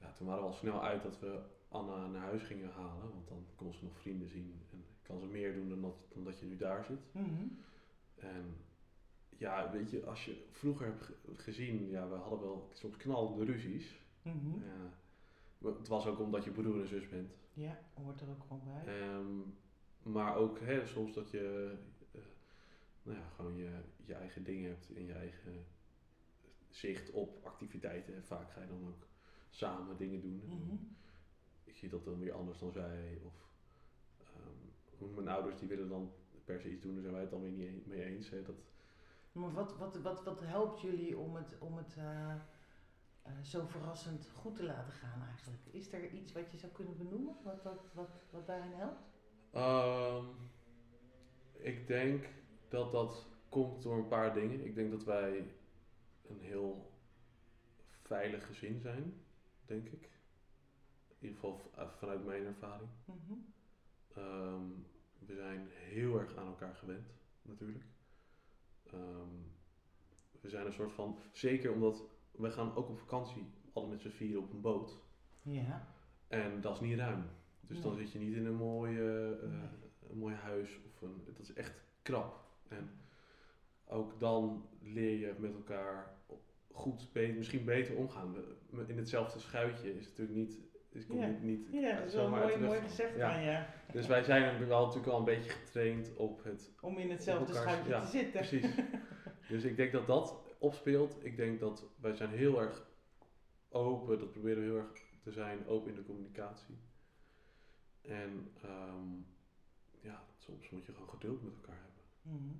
Ja, 0.00 0.12
toen 0.12 0.26
waren 0.26 0.42
we 0.42 0.48
al 0.48 0.54
snel 0.54 0.82
uit 0.82 1.02
dat 1.02 1.18
we 1.18 1.40
Anna 1.72 2.06
naar 2.06 2.22
huis 2.22 2.42
gingen 2.42 2.70
halen. 2.70 3.10
Want 3.12 3.28
dan 3.28 3.46
kon 3.54 3.72
ze 3.74 3.84
nog 3.84 3.98
vrienden 4.00 4.28
zien. 4.28 4.60
En 4.72 4.84
kan 5.02 5.20
ze 5.20 5.26
meer 5.26 5.54
doen 5.54 5.68
dan 5.68 5.80
dat, 5.80 5.94
dan 6.14 6.24
dat 6.24 6.38
je 6.40 6.46
nu 6.46 6.56
daar 6.56 6.84
zit. 6.84 7.00
Mhm. 7.12 7.42
En 8.16 8.56
ja, 9.28 9.70
weet 9.70 9.90
je, 9.90 10.04
als 10.06 10.24
je 10.24 10.44
vroeger 10.50 10.86
hebt 10.86 11.02
ge- 11.02 11.14
gezien, 11.36 11.88
ja, 11.88 12.08
we 12.08 12.14
hadden 12.14 12.40
wel 12.40 12.68
soms 12.72 12.96
knallende 12.96 13.44
ruzies. 13.44 14.00
Mhm. 14.22 14.64
Ja. 14.64 14.98
Maar 15.58 15.72
Het 15.72 15.88
was 15.88 16.06
ook 16.06 16.18
omdat 16.20 16.44
je 16.44 16.50
broer 16.50 16.80
en 16.80 16.86
zus 16.88 17.08
bent. 17.08 17.32
Ja, 17.52 17.78
hoort 17.94 18.20
er 18.20 18.28
ook 18.28 18.42
gewoon 18.42 18.62
bij. 18.64 19.00
Ehm, 19.00 19.38
maar 20.12 20.36
ook 20.36 20.60
hè, 20.60 20.86
soms 20.86 21.12
dat 21.14 21.30
je 21.30 21.74
eh, 22.12 22.20
nou 23.02 23.18
ja, 23.18 23.24
gewoon 23.36 23.56
je, 23.56 23.70
je 24.04 24.14
eigen 24.14 24.44
dingen 24.44 24.70
hebt 24.70 24.94
en 24.96 25.04
je 25.06 25.12
eigen 25.12 25.64
zicht 26.68 27.10
op 27.10 27.44
activiteiten. 27.44 28.24
Vaak 28.24 28.50
ga 28.50 28.60
je 28.60 28.66
dan 28.68 28.86
ook 28.88 29.06
samen 29.50 29.96
dingen 29.96 30.20
doen. 30.20 30.42
En. 30.50 30.96
Ik 31.72 31.78
zie 31.78 31.88
dat 31.88 32.04
dan 32.04 32.18
weer 32.18 32.32
anders 32.32 32.58
dan 32.58 32.72
zij. 32.72 33.20
Of 33.24 33.48
ehm, 34.98 35.14
mijn 35.14 35.28
ouders 35.28 35.58
die 35.58 35.68
willen 35.68 35.88
dan 35.88 36.12
per 36.44 36.60
se 36.60 36.70
iets 36.70 36.82
doen, 36.82 36.92
daar 36.92 37.02
zijn 37.02 37.12
wij 37.12 37.22
het 37.22 37.30
dan 37.30 37.42
weer 37.42 37.50
niet 37.50 37.68
e- 37.68 37.88
mee 37.88 38.04
eens. 38.04 38.30
Hè. 38.30 38.42
Dat, 38.42 38.54
Maar 39.32 39.52
wat, 39.52 39.76
wat, 39.76 39.96
wat, 39.96 40.24
wat 40.24 40.40
helpt 40.40 40.80
jullie 40.80 41.18
om 41.18 41.36
het, 41.36 41.58
om 41.58 41.76
het 41.76 41.96
eh, 41.96 42.34
eh, 43.22 43.32
zo 43.42 43.66
verrassend 43.66 44.30
goed 44.34 44.54
te 44.56 44.64
laten 44.64 44.92
gaan 44.92 45.22
eigenlijk? 45.22 45.62
Is 45.70 45.92
er 45.92 46.10
iets 46.10 46.32
wat 46.32 46.50
je 46.50 46.56
zou 46.56 46.72
kunnen 46.72 46.96
benoemen, 46.96 47.36
wat, 47.42 47.62
wat, 47.62 47.90
wat, 47.94 48.10
wat 48.30 48.46
daarin 48.46 48.72
helpt? 48.72 49.10
Ehm, 49.50 50.26
ik 51.52 51.86
denk 51.86 52.24
dat 52.68 52.92
dat 52.92 53.26
komt 53.48 53.82
door 53.82 53.96
een 53.96 54.08
paar 54.08 54.34
dingen. 54.34 54.64
Ik 54.64 54.74
denk 54.74 54.90
dat 54.90 55.04
wij 55.04 55.54
een 56.28 56.40
heel 56.40 56.90
veilig 58.02 58.46
gezin 58.46 58.80
zijn, 58.80 59.24
denk 59.64 59.88
ik. 59.88 60.11
In 61.22 61.28
ieder 61.28 61.40
geval 61.40 61.60
eh, 61.74 61.88
vanuit 61.98 62.24
mijn 62.24 62.44
ervaring. 62.44 62.88
Mhm. 63.04 63.38
Ehm, 64.14 64.66
we 65.18 65.34
zijn 65.34 65.68
heel 65.70 66.18
erg 66.18 66.36
aan 66.36 66.46
elkaar 66.46 66.74
gewend, 66.74 67.06
natuurlijk. 67.42 67.84
Ehm, 68.86 69.28
we 70.40 70.48
zijn 70.48 70.66
een 70.66 70.72
soort 70.72 70.92
van, 70.92 71.18
zeker 71.32 71.72
omdat 71.72 72.02
we 72.30 72.50
gaan 72.50 72.74
ook 72.74 72.88
op 72.88 72.98
vakantie, 72.98 73.46
altijd 73.72 73.92
met 73.92 74.02
z'n 74.02 74.08
vieren 74.16 74.42
op 74.42 74.52
een 74.52 74.60
boot. 74.60 74.98
Ja. 75.42 75.86
En 76.28 76.60
dat 76.60 76.74
is 76.74 76.80
niet 76.80 76.98
ruim. 76.98 77.24
Dus 77.60 77.80
dan 77.80 77.94
zit 77.94 78.12
je 78.12 78.18
niet 78.18 78.36
in 78.36 78.46
een 78.46 78.54
mooie, 78.54 79.38
eh, 79.42 79.48
Nee. 79.48 79.68
een 80.10 80.18
mooi 80.18 80.34
huis. 80.34 80.78
Of 80.86 81.02
een, 81.02 81.22
dat 81.24 81.38
is 81.38 81.52
echt 81.52 81.72
krap. 82.02 82.44
En 82.68 82.90
ook 83.84 84.20
dan 84.20 84.68
leer 84.80 85.18
je 85.18 85.34
met 85.38 85.54
elkaar 85.54 86.16
goed, 86.72 87.08
misschien 87.14 87.64
beter 87.64 87.96
omgaan. 87.96 88.36
In 88.86 88.96
hetzelfde 88.96 89.38
schuitje 89.38 89.94
is 89.94 90.06
het 90.06 90.18
natuurlijk 90.18 90.38
niet... 90.48 90.60
Is, 90.92 91.06
komt 91.06 91.20
Ja. 91.20 91.26
niet, 91.26 91.42
niet 91.42 91.68
Ja, 91.82 91.96
dat 91.98 92.06
is 92.06 92.14
wel 92.14 92.28
mooi, 92.28 92.58
mooi 92.58 92.80
gezegd 92.80 93.16
Ja. 93.16 93.32
van 93.32 93.42
je. 93.42 93.64
Dus 93.92 94.06
wij 94.06 94.22
zijn 94.22 94.42
natuurlijk 94.42 94.68
wel, 94.70 94.84
natuurlijk 94.86 95.12
al 95.12 95.18
een 95.18 95.24
beetje 95.24 95.50
getraind 95.50 96.16
op 96.16 96.44
het... 96.44 96.72
Om 96.80 96.98
in 96.98 97.10
hetzelfde 97.10 97.54
schuitje 97.54 97.88
ja, 97.88 98.00
te 98.00 98.06
zitten. 98.06 98.32
Precies. 98.40 98.74
dus 99.48 99.64
ik 99.64 99.76
denk 99.76 99.92
dat 99.92 100.06
dat 100.06 100.40
opspeelt. 100.58 101.24
Ik 101.24 101.36
denk 101.36 101.60
dat 101.60 101.86
wij 102.00 102.14
zijn 102.14 102.30
heel 102.30 102.60
erg 102.60 102.86
open, 103.68 104.18
dat 104.18 104.30
proberen 104.30 104.58
we 104.62 104.68
heel 104.68 104.76
erg 104.78 104.92
te 105.22 105.32
zijn, 105.32 105.66
open 105.66 105.90
in 105.90 105.96
de 105.96 106.04
communicatie. 106.04 106.78
En 108.02 108.50
ehm, 108.62 109.08
ja, 110.00 110.22
soms 110.38 110.70
moet 110.70 110.86
je 110.86 110.92
gewoon 110.92 111.08
geduld 111.08 111.42
met 111.42 111.54
elkaar 111.54 111.80
hebben. 111.82 112.02
Mhm. 112.22 112.54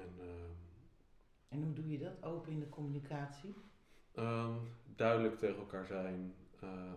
En 0.00 0.14
ehm, 0.20 0.50
En 1.48 1.62
hoe 1.62 1.72
doe 1.72 1.88
je 1.90 1.98
dat? 1.98 2.22
Open 2.22 2.52
in 2.52 2.60
de 2.60 2.68
communicatie? 2.68 3.54
ehm, 4.14 4.52
duidelijk 4.84 5.38
tegen 5.38 5.56
elkaar 5.58 5.86
zijn. 5.86 6.34
eh, 6.60 6.92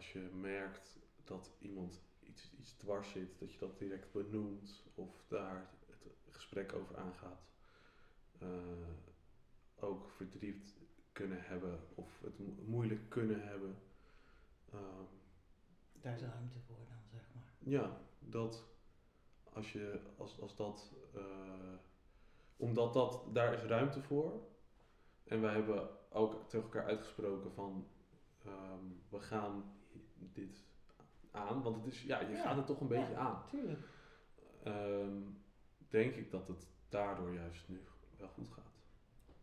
als 0.00 0.12
je 0.12 0.18
merkt 0.34 0.98
dat 1.24 1.50
iemand 1.58 2.00
iets, 2.20 2.50
iets 2.58 2.72
dwars 2.76 3.10
zit, 3.10 3.38
dat 3.38 3.52
je 3.52 3.58
dat 3.58 3.78
direct 3.78 4.12
benoemt 4.12 4.84
of 4.94 5.24
daar 5.28 5.70
het 5.86 6.34
gesprek 6.34 6.72
over 6.72 6.96
aangaat. 6.96 7.42
Eh, 8.38 8.48
ook 9.78 10.08
verdriet 10.08 10.74
kunnen 11.12 11.42
hebben 11.42 11.80
of 11.94 12.20
het 12.20 12.38
mo- 12.38 12.62
moeilijk 12.64 13.08
kunnen 13.08 13.42
hebben. 13.48 13.78
Ehm, 14.72 15.04
Daar 16.00 16.14
is 16.14 16.20
ruimte 16.20 16.58
voor 16.66 16.76
dan, 16.88 16.98
zeg 17.12 17.22
maar. 17.34 17.52
ja, 17.58 18.00
dat 18.18 18.64
als 19.52 19.72
je, 19.72 20.00
als, 20.16 20.40
als 20.40 20.56
dat, 20.56 20.92
eh, 21.14 21.74
omdat 22.56 22.92
dat, 22.92 23.24
daar 23.32 23.52
is 23.54 23.62
ruimte 23.62 24.02
voor. 24.02 24.40
En 25.24 25.40
wij 25.40 25.52
hebben 25.54 25.88
ook 26.10 26.48
tegen 26.48 26.62
elkaar 26.66 26.84
uitgesproken 26.84 27.52
van, 27.52 27.86
ehm, 28.44 28.84
we 29.08 29.20
gaan 29.20 29.78
dit 30.32 30.64
aan, 31.30 31.62
want 31.62 31.76
het 31.76 31.86
is, 31.86 32.02
ja, 32.02 32.20
je 32.20 32.28
Ja, 32.34 32.42
gaat 32.42 32.56
het 32.56 32.66
toch 32.66 32.80
een 32.80 32.86
beetje 32.88 33.12
ja. 33.12 33.18
aan. 33.18 33.42
Tuurlijk. 33.50 33.80
Ehm, 34.62 35.16
denk 35.88 36.14
ik 36.14 36.30
dat 36.30 36.48
het 36.48 36.66
daardoor 36.88 37.34
juist 37.34 37.68
nu 37.68 37.80
wel 38.18 38.28
goed 38.28 38.48
gaat. 38.48 38.68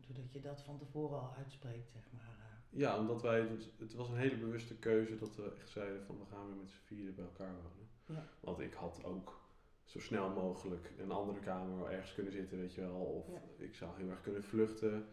Doordat 0.08 0.32
je 0.32 0.40
dat 0.42 0.62
van 0.62 0.78
tevoren 0.78 1.20
al 1.20 1.34
uitspreekt, 1.38 1.92
zeg 1.92 2.04
maar. 2.12 2.22
eh. 2.40 2.80
Ja, 2.80 2.98
omdat 3.00 3.22
wij, 3.22 3.48
dus- 3.48 3.72
het 3.80 3.94
was 3.94 4.10
een 4.10 4.18
hele 4.18 4.38
bewuste 4.38 4.76
keuze 4.78 5.18
dat 5.18 5.36
we 5.36 5.54
echt 5.60 5.70
zeiden 5.70 6.06
van 6.06 6.18
we 6.20 6.26
gaan 6.26 6.48
weer 6.48 6.56
met 6.56 6.70
z'n 6.70 6.84
vieren 6.86 7.16
bij 7.16 7.26
elkaar 7.26 7.56
wonen. 7.56 7.90
Ja. 8.06 8.28
Want 8.40 8.60
ik 8.60 8.74
had 8.74 9.04
ook 9.04 9.40
zo 9.84 10.00
snel 10.00 10.30
mogelijk 10.30 10.92
een 10.98 11.12
andere 11.12 11.40
kamer 11.40 11.90
ergens 11.92 12.14
kunnen 12.14 12.32
zitten, 12.34 12.58
weet 12.58 12.74
je 12.74 12.82
wel. 12.82 12.96
Of 13.02 13.28
Ja. 13.32 13.42
ik 13.66 13.76
zou 13.76 13.98
heel 13.98 14.10
erg 14.10 14.22
kunnen 14.22 14.44
vluchten 14.44 15.08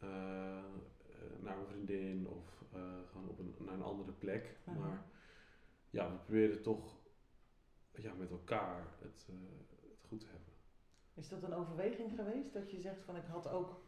eh, 0.00 0.08
eh, 0.58 0.62
naar 1.40 1.56
mijn 1.56 1.66
vriendin 1.68 2.28
of 2.28 2.61
eh, 2.72 2.80
gewoon 3.12 3.28
op 3.28 3.38
een, 3.38 3.54
naar 3.58 3.74
een 3.74 3.82
andere 3.82 4.12
plek. 4.12 4.56
Maar 4.64 5.02
ja, 5.90 6.10
we 6.10 6.16
probeerden 6.16 6.62
toch 6.62 7.00
ja, 7.94 8.12
met 8.14 8.30
elkaar 8.30 8.86
het, 9.00 9.26
eh, 9.28 9.34
het 9.90 10.06
goed 10.08 10.20
te 10.20 10.26
hebben. 10.26 10.52
Is 11.14 11.28
dat 11.28 11.42
een 11.42 11.54
overweging 11.54 12.12
geweest? 12.16 12.52
Dat 12.52 12.70
je 12.70 12.80
zegt 12.80 13.02
van 13.04 13.16
ik 13.16 13.24
had 13.26 13.48
ook, 13.48 13.80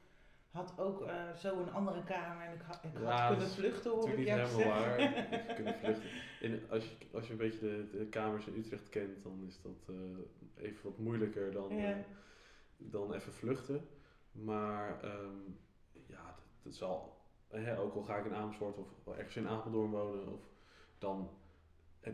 had 0.51 0.79
ook 0.79 1.03
eh, 1.03 1.33
zo 1.35 1.61
een 1.61 1.73
andere 1.73 2.05
kamer 2.05 2.47
en 2.47 2.55
ik, 2.55 2.61
ha- 2.63 2.81
ik 2.83 2.93
Ja, 2.99 3.01
had 3.21 3.29
kunnen 3.31 3.55
vluchten, 3.55 3.91
hoor 3.91 4.09
ik 4.09 4.27
jou 4.27 4.41
helemaal 4.41 4.75
zeggen. 4.77 5.31
waar. 5.31 5.55
Kunt 5.57 5.77
vluchten. 5.77 6.09
In, 6.41 6.71
als, 6.71 6.85
je, 6.89 6.97
als 7.13 7.27
je 7.27 7.33
een 7.33 7.39
beetje 7.39 7.59
de, 7.59 7.89
de 7.99 8.07
kamers 8.07 8.47
in 8.47 8.57
Utrecht 8.57 8.89
kent, 8.89 9.23
dan 9.23 9.45
is 9.47 9.61
dat 9.63 9.95
even 10.55 10.83
wat 10.83 10.99
moeilijker 10.99 11.53
dan, 11.53 11.77
Ja. 11.77 12.05
dan 12.77 13.13
even 13.15 13.33
vluchten. 13.33 13.89
Maar 14.33 15.01
ehm, 15.03 15.37
ja, 16.07 16.25
dat, 16.25 16.45
dat 16.63 16.75
zal, 16.75 17.14
hè, 17.63 17.79
ook 17.79 17.95
al 17.95 18.03
ga 18.03 18.17
ik 18.17 18.25
in 18.25 18.35
Amersfoort 18.35 18.79
of 18.79 19.07
ergens 19.07 19.37
in 19.37 19.49
Apeldoorn 19.49 19.91
wonen, 19.91 20.33
of 20.33 20.41
dan, 20.99 21.31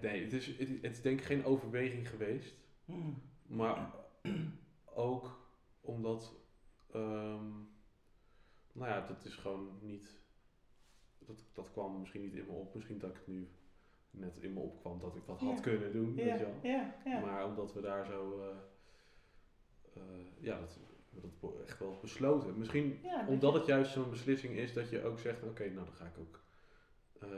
nee, 0.01 0.23
het 0.23 0.33
is, 0.33 0.47
het, 0.47 0.69
het 0.69 0.93
is 0.93 1.03
denk 1.03 1.19
ik 1.19 1.25
geen 1.27 1.45
overweging 1.45 2.09
geweest. 2.09 2.55
Hmm. 2.85 3.23
Maar 3.47 3.95
ook 4.85 5.39
omdat, 5.81 6.35
ehm, 6.93 7.49
nou 8.73 8.89
ja, 8.91 9.07
dat 9.07 9.25
is 9.25 9.35
gewoon 9.35 9.79
niet, 9.81 10.21
dat, 11.19 11.45
dat 11.55 11.71
kwam 11.73 11.99
misschien 12.01 12.23
niet 12.23 12.35
in 12.35 12.47
me 12.47 12.53
op. 12.53 12.75
Misschien 12.75 12.99
dat 12.99 13.11
ik 13.11 13.17
het 13.17 13.27
nu 13.27 13.49
net 14.11 14.39
in 14.39 14.53
me 14.53 14.61
opkwam 14.61 15.01
dat 15.01 15.17
ik 15.17 15.27
dat 15.27 15.41
had 15.41 15.61
kunnen 15.61 15.93
doen, 15.93 16.15
weet 16.15 16.27
Ja, 16.27 16.35
je 16.35 16.45
wel. 16.45 16.59
ja, 16.63 16.95
ja. 17.05 17.21
Maar 17.21 17.47
omdat 17.47 17.73
we 17.73 17.81
daar 17.81 18.07
zo, 18.07 18.41
eh, 18.41 18.57
eh, 20.03 20.27
ja, 20.41 20.61
dat, 20.61 20.79
dat 21.11 21.61
echt 21.67 21.79
wel 21.79 21.99
besloten. 22.01 22.59
Misschien 22.59 22.99
Ja, 23.03 23.27
omdat 23.27 23.53
je- 23.53 23.59
het 23.59 23.67
juist 23.67 23.93
zo'n 23.93 24.11
beslissing 24.11 24.57
is 24.57 24.73
dat 24.73 24.89
je 24.91 25.03
ook 25.05 25.19
zegt, 25.19 25.43
oké, 25.43 25.65
nou 25.71 25.85
dan 25.87 25.95
ga 25.95 26.05
ik 26.07 26.19
ook 26.19 26.41
eh, 27.21 27.29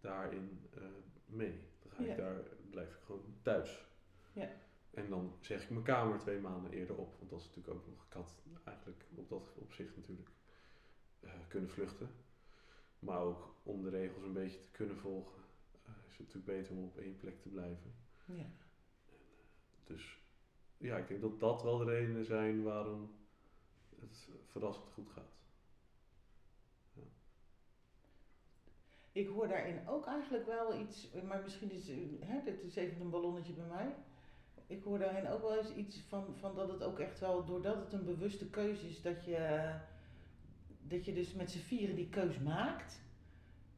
daarin 0.00 0.60
eh, 0.74 0.82
mee. 1.26 1.60
Dan 1.82 1.92
ga 1.92 2.02
Ja. 2.02 2.10
ik 2.10 2.16
daar, 2.16 2.40
blijf 2.70 2.88
ik 2.94 3.02
gewoon 3.04 3.34
thuis. 3.42 3.84
Ja. 4.32 4.48
En 4.90 5.08
dan 5.08 5.32
zeg 5.40 5.62
ik 5.62 5.70
mijn 5.70 5.84
kamer 5.84 6.18
twee 6.18 6.38
maanden 6.38 6.72
eerder 6.72 6.96
op. 6.96 7.14
Want 7.18 7.30
dat 7.30 7.40
is 7.40 7.46
natuurlijk 7.46 7.74
ook 7.76 7.86
nog, 7.86 8.04
ik 8.06 8.12
had 8.12 8.42
eigenlijk 8.64 9.04
op 9.14 9.28
dat 9.28 9.52
opzicht 9.58 9.96
natuurlijk 9.96 10.28
eh, 11.20 11.30
kunnen 11.48 11.70
vluchten. 11.70 12.10
Maar 12.98 13.20
ook 13.20 13.54
om 13.62 13.82
de 13.82 13.88
regels 13.90 14.22
een 14.22 14.32
beetje 14.32 14.58
te 14.60 14.70
kunnen 14.70 14.96
volgen, 14.96 15.38
is 16.08 16.16
het 16.16 16.26
natuurlijk 16.26 16.46
beter 16.46 16.72
om 16.76 16.84
op 16.84 16.96
één 16.98 17.16
plek 17.16 17.40
te 17.42 17.48
blijven. 17.48 17.94
Ja. 18.24 18.46
Dus 19.84 20.19
ja, 20.80 20.96
ik 20.96 21.08
denk 21.08 21.20
dat 21.20 21.40
dat 21.40 21.62
wel 21.62 21.78
de 21.78 21.84
redenen 21.84 22.24
zijn 22.24 22.62
waarom 22.62 23.10
het 24.00 24.28
verrassend 24.44 24.90
goed 24.92 25.10
gaat. 25.10 25.38
Ik 29.12 29.28
hoor 29.28 29.48
daarin 29.48 29.88
ook 29.88 30.06
eigenlijk 30.06 30.46
wel 30.46 30.80
iets, 30.80 31.08
maar 31.26 31.42
misschien 31.42 31.70
is 31.70 31.84
dit 32.44 32.62
is 32.62 32.76
even 32.76 33.00
een 33.00 33.10
ballonnetje 33.10 33.52
bij 33.52 33.66
mij. 33.66 33.94
Ik 34.66 34.82
hoor 34.82 34.98
daarin 34.98 35.28
ook 35.28 35.42
wel 35.42 35.58
eens 35.58 35.74
iets 35.74 36.00
van, 36.00 36.36
van 36.36 36.54
dat 36.54 36.68
het 36.68 36.82
ook 36.82 36.98
echt 36.98 37.20
wel, 37.20 37.44
doordat 37.44 37.76
het 37.76 37.92
een 37.92 38.04
bewuste 38.04 38.50
keuze 38.50 38.88
is, 38.88 39.02
dat 39.02 39.24
je, 39.24 39.72
dat 40.82 41.04
je 41.04 41.12
dus 41.12 41.34
met 41.34 41.50
z'n 41.50 41.58
vieren 41.58 41.96
die 41.96 42.08
keus 42.08 42.38
maakt. 42.38 43.00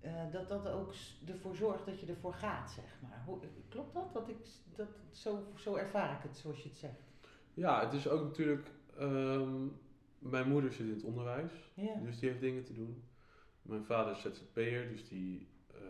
Eh, 0.02 0.32
dat 0.32 0.48
dat 0.48 0.68
ook 0.68 0.92
ervoor 1.26 1.56
zorgt 1.56 1.86
dat 1.86 2.00
je 2.00 2.06
ervoor 2.06 2.34
gaat, 2.34 2.70
zeg 2.70 2.98
maar. 3.02 3.22
Hoe, 3.26 3.38
klopt 3.68 3.94
dat? 3.94 4.12
dat, 4.12 4.28
ik, 4.28 4.36
dat 4.76 4.88
zo, 5.10 5.42
zo 5.56 5.74
ervaar 5.76 6.16
ik 6.16 6.22
het, 6.22 6.36
zoals 6.36 6.62
je 6.62 6.68
het 6.68 6.78
zegt. 6.78 7.00
Ja, 7.54 7.84
het 7.84 7.92
is 7.92 8.08
ook 8.08 8.22
natuurlijk. 8.22 8.70
ehm, 8.96 9.66
mijn 10.18 10.48
moeder 10.48 10.72
zit 10.72 10.86
in 10.86 10.92
het 10.94 11.02
onderwijs, 11.04 11.52
Ja. 11.74 11.94
dus 11.94 12.18
die 12.18 12.28
heeft 12.28 12.40
dingen 12.40 12.64
te 12.64 12.72
doen. 12.72 13.04
Mijn 13.62 13.84
vader 13.84 14.12
is 14.12 14.20
ZZP'er, 14.22 14.88
dus 14.88 15.08
die, 15.08 15.48
eh, 15.74 15.80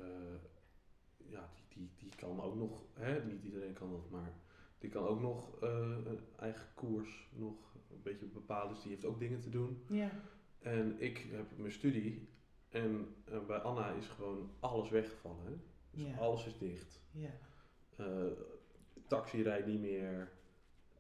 ja, 1.17 1.49
die, 1.55 1.65
die, 1.79 1.91
die 1.97 2.17
kan 2.17 2.41
ook 2.41 2.55
nog, 2.57 2.83
hè, 2.93 3.25
niet 3.25 3.43
iedereen 3.45 3.73
kan 3.73 3.91
dat, 3.91 4.11
maar 4.11 4.33
die 4.79 4.91
kan 4.91 5.05
ook 5.07 5.21
nog 5.21 5.61
eh, 5.61 5.97
een 6.05 6.21
eigen 6.39 6.67
koers 6.75 7.29
nog 7.33 7.55
een 7.91 8.03
beetje 8.03 8.27
bepalen, 8.27 8.75
dus 8.75 8.83
die 8.83 8.91
heeft 8.93 9.05
ook 9.05 9.19
dingen 9.19 9.41
te 9.41 9.51
doen. 9.51 9.85
Ja. 9.89 10.11
En 10.59 10.97
ik 11.01 11.19
heb 11.31 11.59
mijn 11.59 11.73
studie 11.73 12.29
en 12.73 13.15
eh, 13.25 13.39
bij 13.47 13.59
Anna 13.59 13.91
is 13.91 14.07
gewoon 14.07 14.51
alles 14.61 14.91
weggevallen. 14.91 15.45
Hè? 15.45 15.51
Dus 15.91 16.07
Ja. 16.07 16.17
alles 16.17 16.47
is 16.47 16.59
dicht. 16.59 17.01
Ja. 17.11 17.31
Eh, 17.97 18.07
taxi 19.07 19.43
rijdt 19.43 19.67
niet 19.67 19.81
meer, 19.81 20.29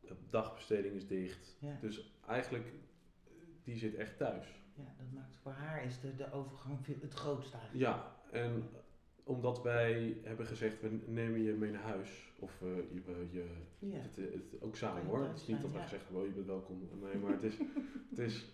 eh, 0.05 0.11
dagbesteding 0.31 0.95
is 0.95 1.07
dicht. 1.07 1.57
Ja. 1.59 1.79
Dus 1.81 2.12
eigenlijk, 2.26 2.73
die 3.64 3.76
zit 3.76 3.95
echt 3.95 4.17
thuis. 4.17 4.47
ja, 4.75 4.95
dat 4.99 5.07
maakt 5.12 5.37
voor 5.37 5.52
haar 5.52 5.85
is 5.85 6.00
de, 6.00 6.14
de 6.17 6.33
overgang 6.33 6.79
veel- 6.85 6.97
het 7.00 7.14
grootste 7.14 7.57
eigenlijk. 7.57 7.87
Ja, 7.87 8.17
en 8.31 8.69
omdat 9.25 9.62
wij 9.62 10.17
hebben 10.23 10.47
gezegd, 10.47 10.81
we 10.81 10.99
nemen 11.07 11.43
je 11.43 11.52
mee 11.52 11.71
naar 11.71 11.83
huis. 11.83 12.33
Of 12.38 12.62
eh, 12.62 12.69
je, 12.76 13.26
je, 13.31 13.47
Ja. 13.79 13.97
het, 13.99 14.17
het, 14.17 14.61
ook 14.61 14.76
samen 14.76 15.05
hoor. 15.05 15.25
Het 15.26 15.37
is 15.37 15.47
niet 15.47 15.61
dat 15.62 15.71
we 15.71 15.76
ja. 15.76 15.83
gezegd 15.83 16.02
hebben, 16.05 16.21
oh 16.23 16.26
je 16.29 16.35
bent 16.35 16.47
welkom. 16.47 16.88
Nee, 17.02 17.17
maar 17.17 17.33
het 17.33 17.43
is, 17.43 17.55
het 18.11 18.19
is 18.19 18.47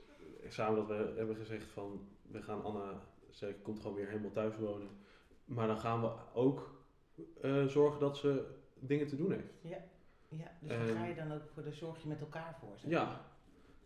samen 0.49 0.77
dat 0.77 0.87
we 0.87 1.13
hebben 1.17 1.37
gezegd 1.37 1.71
van, 1.71 2.09
we 2.23 2.43
gaan 2.43 2.63
Anna, 2.63 3.01
zij 3.31 3.53
komt 3.63 3.81
gewoon 3.81 3.97
weer 3.97 4.09
helemaal 4.09 4.31
thuis 4.31 4.57
wonen. 4.57 4.89
Maar 5.45 5.67
dan 5.67 5.79
gaan 5.79 6.01
we 6.01 6.11
ook 6.35 6.71
eh, 7.41 7.65
zorgen 7.67 8.01
dat 8.01 8.17
ze 8.17 8.45
dingen 8.75 9.07
te 9.07 9.17
doen 9.17 9.33
heeft. 9.33 9.53
Ja, 10.29 10.51
dus 10.61 10.69
daar 10.69 10.87
ga 10.87 11.05
je 11.07 11.15
dan 11.15 11.33
ook 11.33 11.49
voor, 11.55 11.63
daar 11.63 11.73
zorg 11.73 12.03
je 12.03 12.09
met 12.09 12.21
elkaar 12.21 12.57
voor. 12.61 12.79
zeg 12.79 12.91
Ja. 12.91 13.21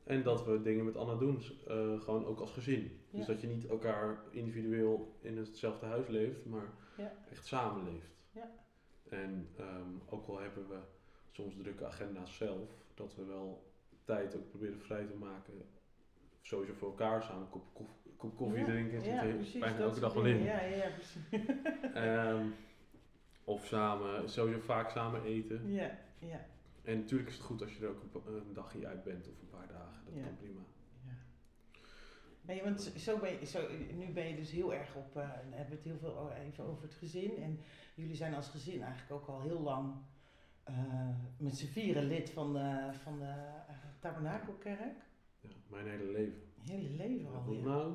En 0.05 0.23
dat 0.23 0.45
we 0.45 0.63
dingen 0.63 0.85
met 0.85 0.97
Anna 0.97 1.15
doen, 1.15 1.37
eh, 1.67 2.01
gewoon 2.01 2.27
ook 2.27 2.41
als 2.41 2.53
gezin. 2.53 3.01
Dus 3.11 3.21
Ja. 3.21 3.27
dat 3.33 3.41
je 3.41 3.47
niet 3.47 3.67
elkaar 3.67 4.19
individueel 4.31 5.17
in 5.21 5.37
hetzelfde 5.37 5.87
huis 5.87 6.09
leeft, 6.09 6.45
maar 6.45 6.73
Ja. 6.97 7.13
echt 7.31 7.47
samenleeft. 7.47 8.07
Ja. 8.31 8.51
En 9.09 9.49
ehm, 9.57 9.89
ook 10.09 10.27
al 10.29 10.39
hebben 10.39 10.69
we 10.69 10.79
soms 11.31 11.55
drukke 11.57 11.87
agenda's 11.87 12.37
zelf, 12.37 12.69
dat 12.95 13.15
we 13.15 13.25
wel 13.25 13.73
tijd 14.05 14.37
ook 14.37 14.49
proberen 14.49 14.81
vrij 14.81 15.05
te 15.07 15.15
maken. 15.17 15.55
Sowieso 16.43 16.73
voor 16.75 16.89
elkaar 16.89 17.23
samen 17.23 17.43
een 17.43 17.49
kop, 17.49 17.65
koff- 17.73 17.97
kop 18.17 18.37
koffie 18.37 18.59
Ja, 18.59 18.65
drinken. 18.65 19.01
zit 19.01 19.13
Ja, 19.13 19.23
er 19.23 19.35
precies. 19.35 19.61
bijna 19.61 19.79
elke 19.79 20.01
dag 20.01 20.15
wel 20.15 20.25
in. 20.27 20.43
Ja, 20.43 20.61
ja, 20.61 20.89
precies. 20.91 21.23
Ehm, 21.95 22.47
of 23.45 23.67
samen, 23.67 24.29
sowieso 24.31 24.61
vaak 24.61 24.91
samen 24.91 25.23
eten. 25.25 25.73
ja, 25.73 25.99
ja, 26.19 26.47
En 26.83 26.99
natuurlijk 26.99 27.29
is 27.31 27.37
het 27.37 27.45
goed 27.45 27.63
als 27.63 27.77
je 27.77 27.85
er 27.85 27.91
ook 27.91 28.03
een, 28.27 28.53
dagje 28.53 28.87
uit 28.87 29.05
bent 29.05 29.29
of 29.29 29.41
een 29.41 29.49
paar 29.51 29.69
dagen. 29.69 30.05
Dat 30.05 30.15
Ja. 30.15 30.23
kan 30.23 30.37
prima. 30.37 30.61
ja. 31.07 31.13
Nee, 32.41 32.63
want 32.63 32.81
zo- 32.97 33.19
ben 33.19 33.31
je, 33.41 33.47
zo, 33.47 33.69
nu 33.97 34.07
ben 34.13 34.29
je 34.29 34.37
dus 34.37 34.51
heel 34.51 34.75
erg 34.75 34.95
op, 34.95 35.17
eh, 35.17 35.29
dan 35.43 35.53
hebben 35.53 35.69
we 35.69 35.75
het 35.75 35.85
heel 35.85 35.99
veel 35.99 36.33
even 36.33 36.65
over 36.65 36.83
het 36.83 36.95
gezin. 36.95 37.37
En 37.37 37.61
jullie 37.95 38.17
zijn 38.17 38.35
als 38.35 38.49
gezin 38.49 38.83
eigenlijk 38.83 39.13
ook 39.13 39.29
al 39.29 39.41
heel 39.41 39.61
lang 39.61 39.95
eh, 40.65 41.09
met 41.37 41.57
z'n 41.57 41.67
vieren 41.67 42.05
lid 42.05 42.31
van 42.31 42.53
de, 42.53 42.89
van 43.03 43.19
de 43.19 43.25
eh, 43.69 43.75
Tabernakelkerk. 44.01 45.11
Ja, 45.43 45.49
mijn 45.69 45.87
hele 45.87 46.05
leven. 46.13 46.43
Hele 46.61 46.89
leven 46.91 47.27
al. 47.35 47.53
Ja. 47.53 47.61
Nou, 47.63 47.95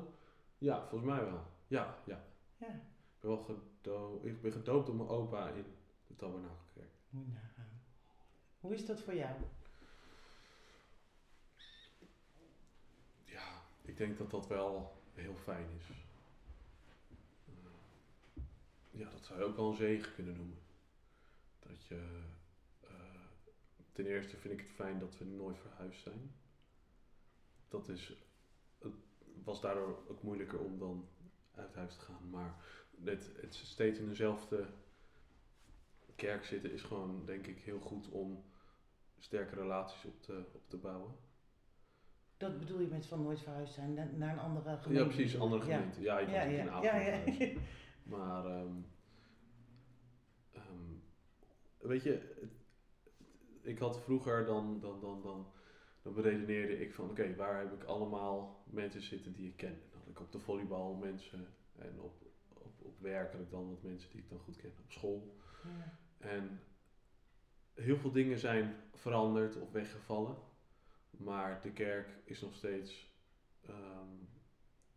ja, 0.58 0.86
volgens 0.88 1.10
mij 1.10 1.24
wel. 1.24 1.42
Ja, 1.66 1.98
ja. 2.06 2.24
ja, 2.56 2.66
Ik 2.66 3.20
ben, 3.20 3.30
wel 3.30 3.38
gedo 3.38 4.20
ik 4.22 4.42
ben 4.42 4.52
gedoopt 4.52 4.86
door 4.86 4.96
mijn 4.96 5.08
opa 5.08 5.48
in 5.48 5.64
de 6.06 6.16
Tabernakelkerk. 6.16 6.90
moet 7.10 7.24
je 7.26 7.32
nagaan. 7.32 7.80
Hoe 8.60 8.74
is 8.74 8.86
dat 8.86 9.00
voor 9.00 9.14
jou? 9.14 9.36
Ja, 13.24 13.62
ik 13.82 13.96
denk 13.96 14.18
dat 14.18 14.30
dat 14.30 14.46
wel 14.46 14.96
heel 15.14 15.34
fijn 15.34 15.66
is. 15.78 15.86
Ja, 18.90 19.10
dat 19.10 19.24
zou 19.24 19.38
je 19.38 19.44
ook 19.44 19.56
wel 19.56 19.68
een 19.70 19.76
zegen 19.76 20.14
kunnen 20.14 20.36
noemen. 20.36 20.58
Dat 21.58 21.84
je... 21.86 22.22
eh, 22.80 22.90
ten 23.92 24.06
eerste 24.06 24.36
vind 24.36 24.54
ik 24.54 24.60
het 24.60 24.70
fijn 24.74 24.98
dat 24.98 25.18
we 25.18 25.24
nooit 25.24 25.58
verhuisd 25.58 26.02
zijn. 26.02 26.32
Dat 27.68 27.88
is... 27.88 28.12
Het 28.78 29.44
was 29.44 29.60
daardoor 29.60 30.04
ook 30.08 30.22
moeilijker 30.22 30.58
om 30.58 30.78
dan 30.78 31.08
uit 31.54 31.74
huis 31.74 31.96
te 31.96 32.04
gaan. 32.04 32.30
Maar 32.30 32.54
het, 33.04 33.32
het 33.40 33.54
steeds 33.54 33.98
in 33.98 34.08
dezelfde 34.08 34.66
kerk 36.16 36.44
zitten 36.44 36.72
is 36.72 36.82
gewoon, 36.82 37.24
denk 37.24 37.46
ik, 37.46 37.58
heel 37.58 37.80
goed 37.80 38.08
om 38.08 38.44
sterke 39.18 39.54
relaties 39.54 40.04
op 40.04 40.22
te, 40.22 40.44
op 40.52 40.68
te 40.68 40.76
bouwen. 40.76 41.16
Dat 42.36 42.58
bedoel 42.58 42.80
je 42.80 42.86
met 42.86 43.06
van 43.06 43.22
nooit 43.22 43.40
verhuisd 43.40 43.74
zijn 43.74 43.94
na- 43.94 44.10
naar 44.12 44.32
een 44.32 44.38
andere 44.38 44.76
gemeente? 44.76 45.02
Ja, 45.02 45.14
precies, 45.14 45.34
een 45.34 45.40
andere 45.40 45.62
gemeente. 45.62 46.00
Ja, 46.00 46.18
ik 46.18 46.28
Ja, 46.28 46.42
ja, 46.42 46.42
in 46.42 46.82
ja, 46.82 46.96
ja. 46.96 47.60
Maar, 48.14 48.44
ehm, 48.44 48.76
ehm, 50.52 50.92
weet 51.78 52.02
je, 52.02 52.46
ik 53.62 53.78
had 53.78 54.00
vroeger 54.00 54.44
dan, 54.44 54.80
dan, 54.80 55.00
dan, 55.00 55.22
dan, 55.22 55.46
dan 56.02 56.14
beredeneerde 56.14 56.80
ik 56.80 56.94
van, 56.94 57.10
oké, 57.10 57.34
waar 57.34 57.58
heb 57.58 57.72
ik 57.72 57.84
allemaal 57.84 58.64
mensen 58.70 59.02
zitten 59.02 59.32
die 59.32 59.48
ik 59.48 59.56
ken? 59.56 59.80
Dan 59.90 60.00
had 60.00 60.08
ik 60.08 60.20
op 60.20 60.32
de 60.32 60.38
volleybal 60.38 60.94
mensen 60.94 61.46
en 61.76 62.00
op, 62.00 62.22
op, 62.48 62.72
op 62.82 63.00
werk 63.00 63.32
had 63.32 63.40
ik 63.40 63.50
dan 63.50 63.68
wat 63.68 63.82
mensen 63.82 64.10
die 64.10 64.20
ik 64.20 64.28
dan 64.28 64.38
goed 64.38 64.56
ken, 64.56 64.72
op 64.84 64.92
school. 64.92 65.36
Ja. 65.64 65.98
En 66.18 66.60
heel 67.74 67.96
veel 67.96 68.12
dingen 68.12 68.38
zijn 68.38 68.74
veranderd 68.94 69.56
of 69.56 69.72
weggevallen. 69.72 70.36
Maar 71.10 71.62
de 71.62 71.72
kerk 71.72 72.08
is 72.24 72.40
nog 72.40 72.54
steeds, 72.54 73.12
ehm, 73.66 74.12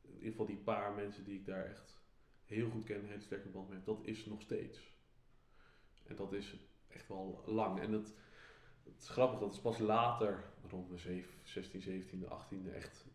in 0.01 0.13
ieder 0.13 0.29
geval 0.29 0.45
die 0.45 0.57
paar 0.57 0.93
mensen 0.93 1.23
die 1.23 1.39
ik 1.39 1.45
daar 1.45 1.65
echt 1.65 1.99
heel 2.45 2.69
goed 2.69 2.83
ken, 2.83 2.99
een 2.99 3.07
hele 3.09 3.21
sterke 3.21 3.49
band 3.49 3.67
mee 3.67 3.77
heb, 3.77 3.85
dat 3.85 3.99
is 4.03 4.25
nog 4.25 4.41
steeds. 4.41 4.91
En 6.03 6.15
dat 6.15 6.33
is 6.33 6.55
echt 6.87 7.07
wel 7.07 7.43
lang. 7.45 7.79
En 7.79 7.91
het, 7.91 8.15
het 8.93 9.01
is 9.01 9.09
grappig, 9.09 9.39
dat 9.39 9.53
is 9.53 9.59
pas 9.59 9.77
later, 9.77 10.43
rond 10.69 10.87
mijn 10.87 10.99
zeven- 10.99 11.39
16, 11.43 11.81
17, 11.81 12.25
18e, 12.29 12.71
echt 12.73 13.05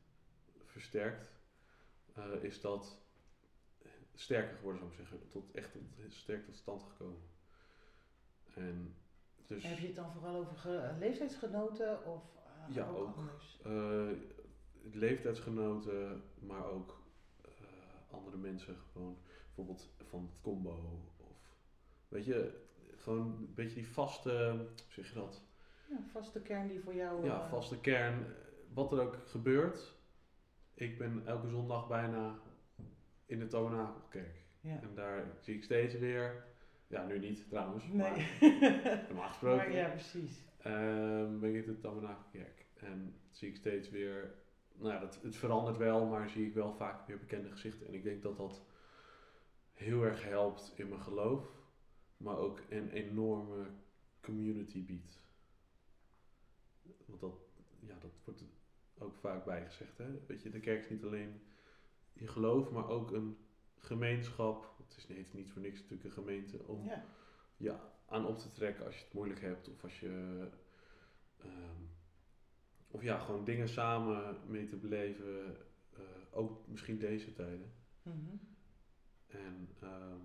versterkt. 0.65 1.31
eh, 2.15 2.43
is 2.43 2.61
dat 2.61 2.99
sterker 4.15 4.57
geworden, 4.57 4.81
zou 4.81 4.93
ik 4.93 4.99
zeggen. 4.99 5.29
Tot, 5.29 5.51
echt 5.55 5.73
tot, 5.73 5.83
sterk 6.09 6.45
tot 6.45 6.57
stand 6.57 6.83
gekomen. 6.83 7.21
En 8.55 8.97
dus... 9.47 9.63
Heb 9.65 9.79
je 9.79 9.87
het 9.87 9.97
dan 9.97 10.13
vooral 10.13 10.35
over 10.37 10.57
ge- 10.57 10.95
leeftijdsgenoten 10.99 12.05
of 12.07 12.23
eh, 12.69 12.75
Ja, 12.75 12.89
ook, 12.89 12.97
ook. 12.97 13.17
anders? 13.17 13.59
Eh, 13.65 14.09
leeftijdsgenoten, 14.93 16.23
maar 16.39 16.65
ook 16.65 17.03
andere 18.11 18.37
mensen 18.37 18.77
gewoon, 18.93 19.19
bijvoorbeeld 19.45 19.89
van 20.09 20.23
het 20.23 20.41
combo 20.41 21.01
of 21.17 21.59
weet 22.09 22.25
je, 22.25 22.65
gewoon 22.97 23.27
een 23.27 23.55
beetje 23.55 23.75
die 23.75 23.89
vaste, 23.89 24.55
hoe 24.57 24.93
zeg 24.93 25.09
je 25.09 25.15
dat? 25.15 25.43
Ja, 25.89 25.97
vaste 26.13 26.41
kern 26.43 26.69
die 26.69 26.81
voor 26.81 26.95
jou... 26.95 27.25
Ja, 27.25 27.43
eh, 27.43 27.49
vaste 27.51 27.81
kern, 27.81 28.27
wat 28.75 28.93
er 28.93 29.01
ook 29.01 29.17
gebeurt. 29.27 29.95
Ik 30.75 30.99
ben 30.99 31.23
elke 31.27 31.49
zondag 31.49 31.89
bijna 31.89 32.39
in 33.27 33.39
de 33.39 33.47
Tabernakelkerk 33.47 34.45
Ja. 34.61 34.81
en 34.83 34.95
daar 34.95 35.25
zie 35.41 35.55
ik 35.55 35.65
steeds 35.65 35.99
weer, 35.99 36.45
ja 36.87 37.05
nu 37.07 37.19
niet 37.19 37.49
trouwens, 37.49 37.85
Nee. 37.87 37.97
maar 38.11 38.27
normaal 39.09 39.29
gesproken. 39.29 39.57
maar 39.57 39.73
ja, 39.73 39.89
precies. 39.89 40.45
Ehm, 40.59 41.39
ben 41.39 41.55
ik 41.55 41.67
in 41.67 41.73
de 41.73 41.79
Tabernakelkerk. 41.79 42.67
En 42.75 43.15
zie 43.31 43.49
ik 43.49 43.57
steeds 43.57 43.91
weer, 43.91 44.35
nou 44.75 44.93
ja, 44.93 44.99
dat, 45.01 45.19
het 45.23 45.37
verandert 45.37 45.77
wel, 45.77 46.07
maar 46.07 46.29
zie 46.29 46.47
ik 46.47 46.55
wel 46.55 46.73
vaak 46.75 47.07
weer 47.07 47.19
bekende 47.19 47.51
gezichten. 47.51 47.87
En 47.87 47.95
ik 47.95 48.03
denk 48.03 48.23
dat 48.23 48.37
dat 48.37 48.63
heel 49.73 50.03
erg 50.03 50.25
helpt 50.25 50.73
in 50.77 50.89
mijn 50.89 51.01
geloof, 51.03 51.45
maar 52.17 52.37
ook 52.37 52.61
een 52.69 52.91
enorme 52.91 53.67
community 54.21 54.85
biedt. 54.85 55.25
Want 57.07 57.21
dat, 57.21 57.35
ja, 57.81 57.99
dat 58.01 58.11
wordt 58.25 58.45
ook 58.99 59.17
vaak 59.17 59.45
bijgezegd. 59.45 59.99
Hè? 59.99 60.07
Weet 60.27 60.43
je, 60.43 60.51
de 60.51 60.61
kerk 60.61 60.83
is 60.85 60.91
niet 60.91 61.05
alleen 61.05 61.41
je 62.13 62.27
geloof, 62.27 62.71
maar 62.71 62.89
ook 62.89 63.11
een 63.13 63.37
gemeenschap. 63.79 64.75
Het 64.87 64.97
is 64.97 65.07
niet, 65.09 65.33
niet 65.35 65.51
voor 65.51 65.63
niks 65.63 65.81
natuurlijk 65.81 66.05
een 66.05 66.23
gemeente 66.25 66.59
om 66.67 66.85
Ja. 66.85 67.05
ja, 67.57 67.93
aan 68.07 68.27
op 68.27 68.39
te 68.39 68.53
trekken 68.53 68.85
als 68.85 68.95
je 68.99 69.05
het 69.05 69.13
moeilijk 69.13 69.41
hebt. 69.41 69.69
Of 69.69 69.83
als 69.83 70.01
je. 70.01 70.47
ehm, 71.41 71.83
of 72.89 73.03
ja, 73.03 73.19
gewoon 73.19 73.45
dingen 73.45 73.69
samen 73.69 74.37
mee 74.47 74.65
te 74.67 74.77
beleven. 74.77 75.57
eh, 75.97 76.03
ook 76.31 76.67
misschien 76.69 76.99
deze 76.99 77.33
tijden. 77.33 77.73
Mhm. 78.03 78.37
En 79.27 79.69
ehm, 79.81 80.21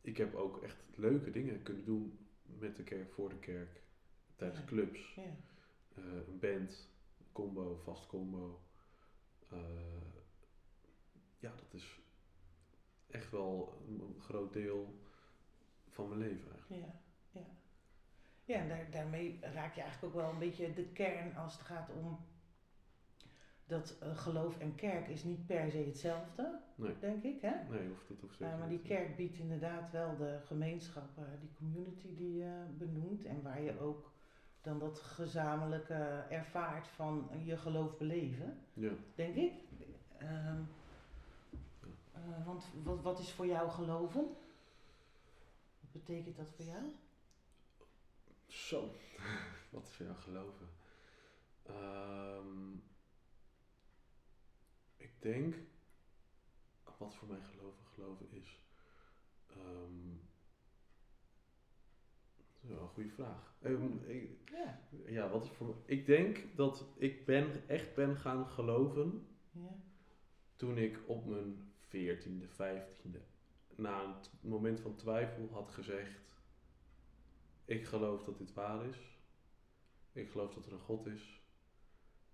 ik 0.00 0.16
heb 0.16 0.34
ook 0.34 0.62
echt 0.62 0.76
leuke 0.94 1.30
dingen 1.30 1.62
kunnen 1.62 1.84
doen 1.84 2.18
met 2.58 2.76
de 2.76 2.82
kerk, 2.82 3.12
voor 3.12 3.28
de 3.28 3.38
kerk. 3.38 3.82
Tijdens 4.36 4.60
Ja. 4.60 4.66
clubs. 4.66 5.14
Ja. 5.14 5.36
Eh, 5.94 6.04
een 6.04 6.38
band, 6.38 6.88
combo, 7.32 7.76
vast 7.76 8.06
combo. 8.06 8.60
Eh, 9.50 9.58
ja, 11.38 11.54
dat 11.56 11.74
is 11.74 12.00
echt 13.06 13.30
wel 13.30 13.82
een 13.88 14.20
groot 14.20 14.52
deel 14.52 15.00
van 15.88 16.08
mijn 16.08 16.20
leven 16.20 16.52
eigenlijk. 16.52 16.82
Ja, 16.82 17.00
ja. 17.40 17.46
Ja, 18.44 18.56
en 18.60 18.68
daar, 18.68 18.90
daarmee 18.90 19.38
raak 19.40 19.74
je 19.74 19.80
eigenlijk 19.80 20.14
ook 20.14 20.20
wel 20.20 20.30
een 20.30 20.38
beetje 20.38 20.72
de 20.74 20.86
kern 20.86 21.36
als 21.36 21.52
het 21.52 21.62
gaat 21.62 21.90
om 21.90 22.18
dat 23.70 23.96
eh, 24.00 24.16
geloof 24.16 24.58
en 24.58 24.74
kerk 24.74 25.08
is 25.08 25.24
niet 25.24 25.46
per 25.46 25.70
se 25.70 25.78
hetzelfde, 25.78 26.60
Nee. 26.74 26.98
denk 26.98 27.22
ik. 27.22 27.40
Hè? 27.40 27.68
Nee, 27.68 27.88
hoeft, 27.88 28.08
dat 28.08 28.20
hoeft 28.20 28.36
zeker 28.36 28.52
Uh, 28.52 28.58
maar 28.58 28.68
die 28.68 28.82
kerk 28.82 29.16
biedt 29.16 29.38
inderdaad 29.38 29.90
wel 29.90 30.16
de 30.16 30.40
gemeenschap, 30.44 31.18
uh, 31.18 31.24
die 31.40 31.52
community 31.52 32.16
die 32.16 32.36
je 32.36 32.64
benoemt 32.78 33.24
en 33.24 33.42
waar 33.42 33.62
je 33.62 33.80
ook 33.80 34.12
dan 34.60 34.78
dat 34.78 35.00
gezamenlijke 35.00 36.24
ervaart 36.30 36.88
van 36.88 37.30
je 37.44 37.56
geloof 37.56 37.96
beleven, 37.96 38.58
Ja. 38.72 38.92
denk 39.14 39.34
ik. 39.34 39.52
Um, 40.22 40.68
uh, 42.16 42.46
want 42.46 42.64
wat, 42.82 43.00
wat 43.00 43.18
is 43.18 43.32
voor 43.32 43.46
jou 43.46 43.70
geloven? 43.70 44.22
Wat 45.80 45.92
betekent 45.92 46.36
dat 46.36 46.48
voor 46.56 46.64
jou? 46.64 46.82
Zo, 48.46 48.90
wat 49.70 49.82
is 49.86 49.92
voor 49.94 50.06
jou 50.06 50.18
geloven? 50.18 50.68
Um, 51.68 52.82
ik 54.96 55.22
denk, 55.22 55.54
wat 56.98 57.14
voor 57.14 57.28
mij 57.28 57.40
geloven 57.40 57.86
geloven 57.94 58.30
is. 58.30 58.62
Um, 59.56 60.20
dat 62.60 62.70
is 62.70 62.76
wel 62.76 62.82
een 62.82 62.94
goede 62.94 63.10
vraag. 63.10 63.54
Um, 63.62 64.04
ik, 64.06 64.50
ja. 64.50 64.80
ja, 65.06 65.30
wat 65.30 65.44
is 65.44 65.50
voor 65.50 65.76
Ik 65.84 66.06
denk 66.06 66.56
dat 66.56 66.86
ik 66.96 67.26
ben, 67.26 67.68
echt 67.68 67.94
ben 67.94 68.16
gaan 68.16 68.46
geloven 68.46 69.26
ja. 69.50 69.76
toen 70.56 70.78
ik 70.78 70.98
op 71.06 71.26
mijn 71.26 71.72
14e, 71.88 72.48
15e, 72.52 73.18
na 73.76 74.02
een 74.02 74.48
moment 74.48 74.80
van 74.80 74.96
twijfel 74.96 75.48
had 75.52 75.70
gezegd: 75.70 76.42
Ik 77.64 77.86
geloof 77.86 78.24
dat 78.24 78.38
dit 78.38 78.52
waar 78.52 78.86
is. 78.86 79.18
Ik 80.12 80.30
geloof 80.30 80.54
dat 80.54 80.66
er 80.66 80.72
een 80.72 80.78
God 80.78 81.06
is. 81.06 81.40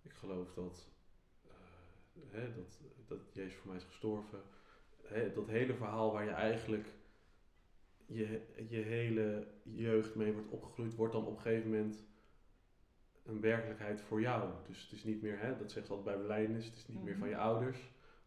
Ik 0.03 0.12
geloof 0.12 0.53
dat, 0.53 0.89
uh, 1.47 1.53
hè, 2.27 2.55
dat, 2.55 2.81
dat 3.07 3.33
Jezus 3.33 3.55
voor 3.55 3.67
mij 3.67 3.77
is 3.77 3.85
gestorven. 3.85 4.43
Hè, 5.03 5.33
dat 5.33 5.47
hele 5.47 5.75
verhaal 5.75 6.12
waar 6.12 6.25
je 6.25 6.31
eigenlijk 6.31 6.89
je, 8.07 8.40
je 8.69 8.81
hele 8.81 9.47
jeugd 9.62 10.14
mee 10.14 10.33
wordt 10.33 10.49
opgegroeid, 10.49 10.95
wordt 10.95 11.12
dan 11.12 11.27
op 11.27 11.37
een 11.37 11.42
gegeven 11.42 11.71
moment 11.71 12.05
een 13.23 13.40
werkelijkheid 13.40 14.01
voor 14.01 14.21
jou. 14.21 14.53
Dus 14.66 14.83
het 14.83 14.92
is 14.92 15.05
niet 15.05 15.23
meer, 15.23 15.38
hè, 15.38 15.57
dat 15.57 15.73
zegt 15.73 15.87
ze 15.87 15.92
altijd 15.92 16.16
bij 16.16 16.27
belijdenis, 16.27 16.64
het 16.64 16.77
is 16.77 16.88
niet 16.88 17.03
meer 17.03 17.16
van 17.16 17.29
je 17.29 17.37
ouders, 17.37 17.79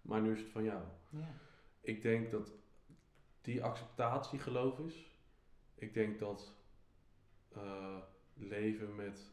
maar 0.02 0.22
nu 0.22 0.32
is 0.32 0.39
het 0.39 0.50
van 0.50 0.63
jou. 0.63 0.84
Ja. 1.10 1.34
Ik 1.82 2.02
denk 2.02 2.32
dat 2.32 2.52
die 3.42 3.63
acceptatie 3.63 4.39
geloof 4.39 4.80
is. 4.80 5.18
Ik 5.76 5.94
denk 5.94 6.20
dat 6.20 6.54
uh, 7.56 7.98
leven 8.34 8.96
met, 8.96 9.32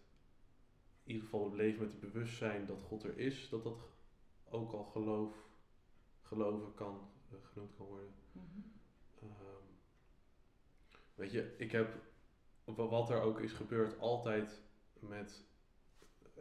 in 1.02 1.12
ieder 1.12 1.22
geval 1.22 1.54
leven 1.54 1.80
met 1.80 1.90
het 1.90 2.00
bewustzijn 2.00 2.66
dat 2.66 2.82
God 2.82 3.04
er 3.04 3.18
is, 3.18 3.48
dat 3.48 3.62
dat 3.62 3.88
ook 4.48 4.72
al 4.72 4.84
geloof, 4.84 5.34
geloven 6.22 6.74
kan, 6.74 7.10
uh, 7.32 7.38
genoemd 7.42 7.76
kan 7.76 7.86
worden. 7.86 8.14
Mm 8.32 8.42
-hmm. 8.52 8.72
um, 9.22 9.55
weet 11.16 11.32
je, 11.32 11.54
ik 11.58 11.72
heb 11.72 11.94
wat 12.64 13.10
er 13.10 13.20
ook 13.20 13.40
is 13.40 13.52
gebeurd 13.52 13.98
altijd 13.98 14.62
met 14.98 15.44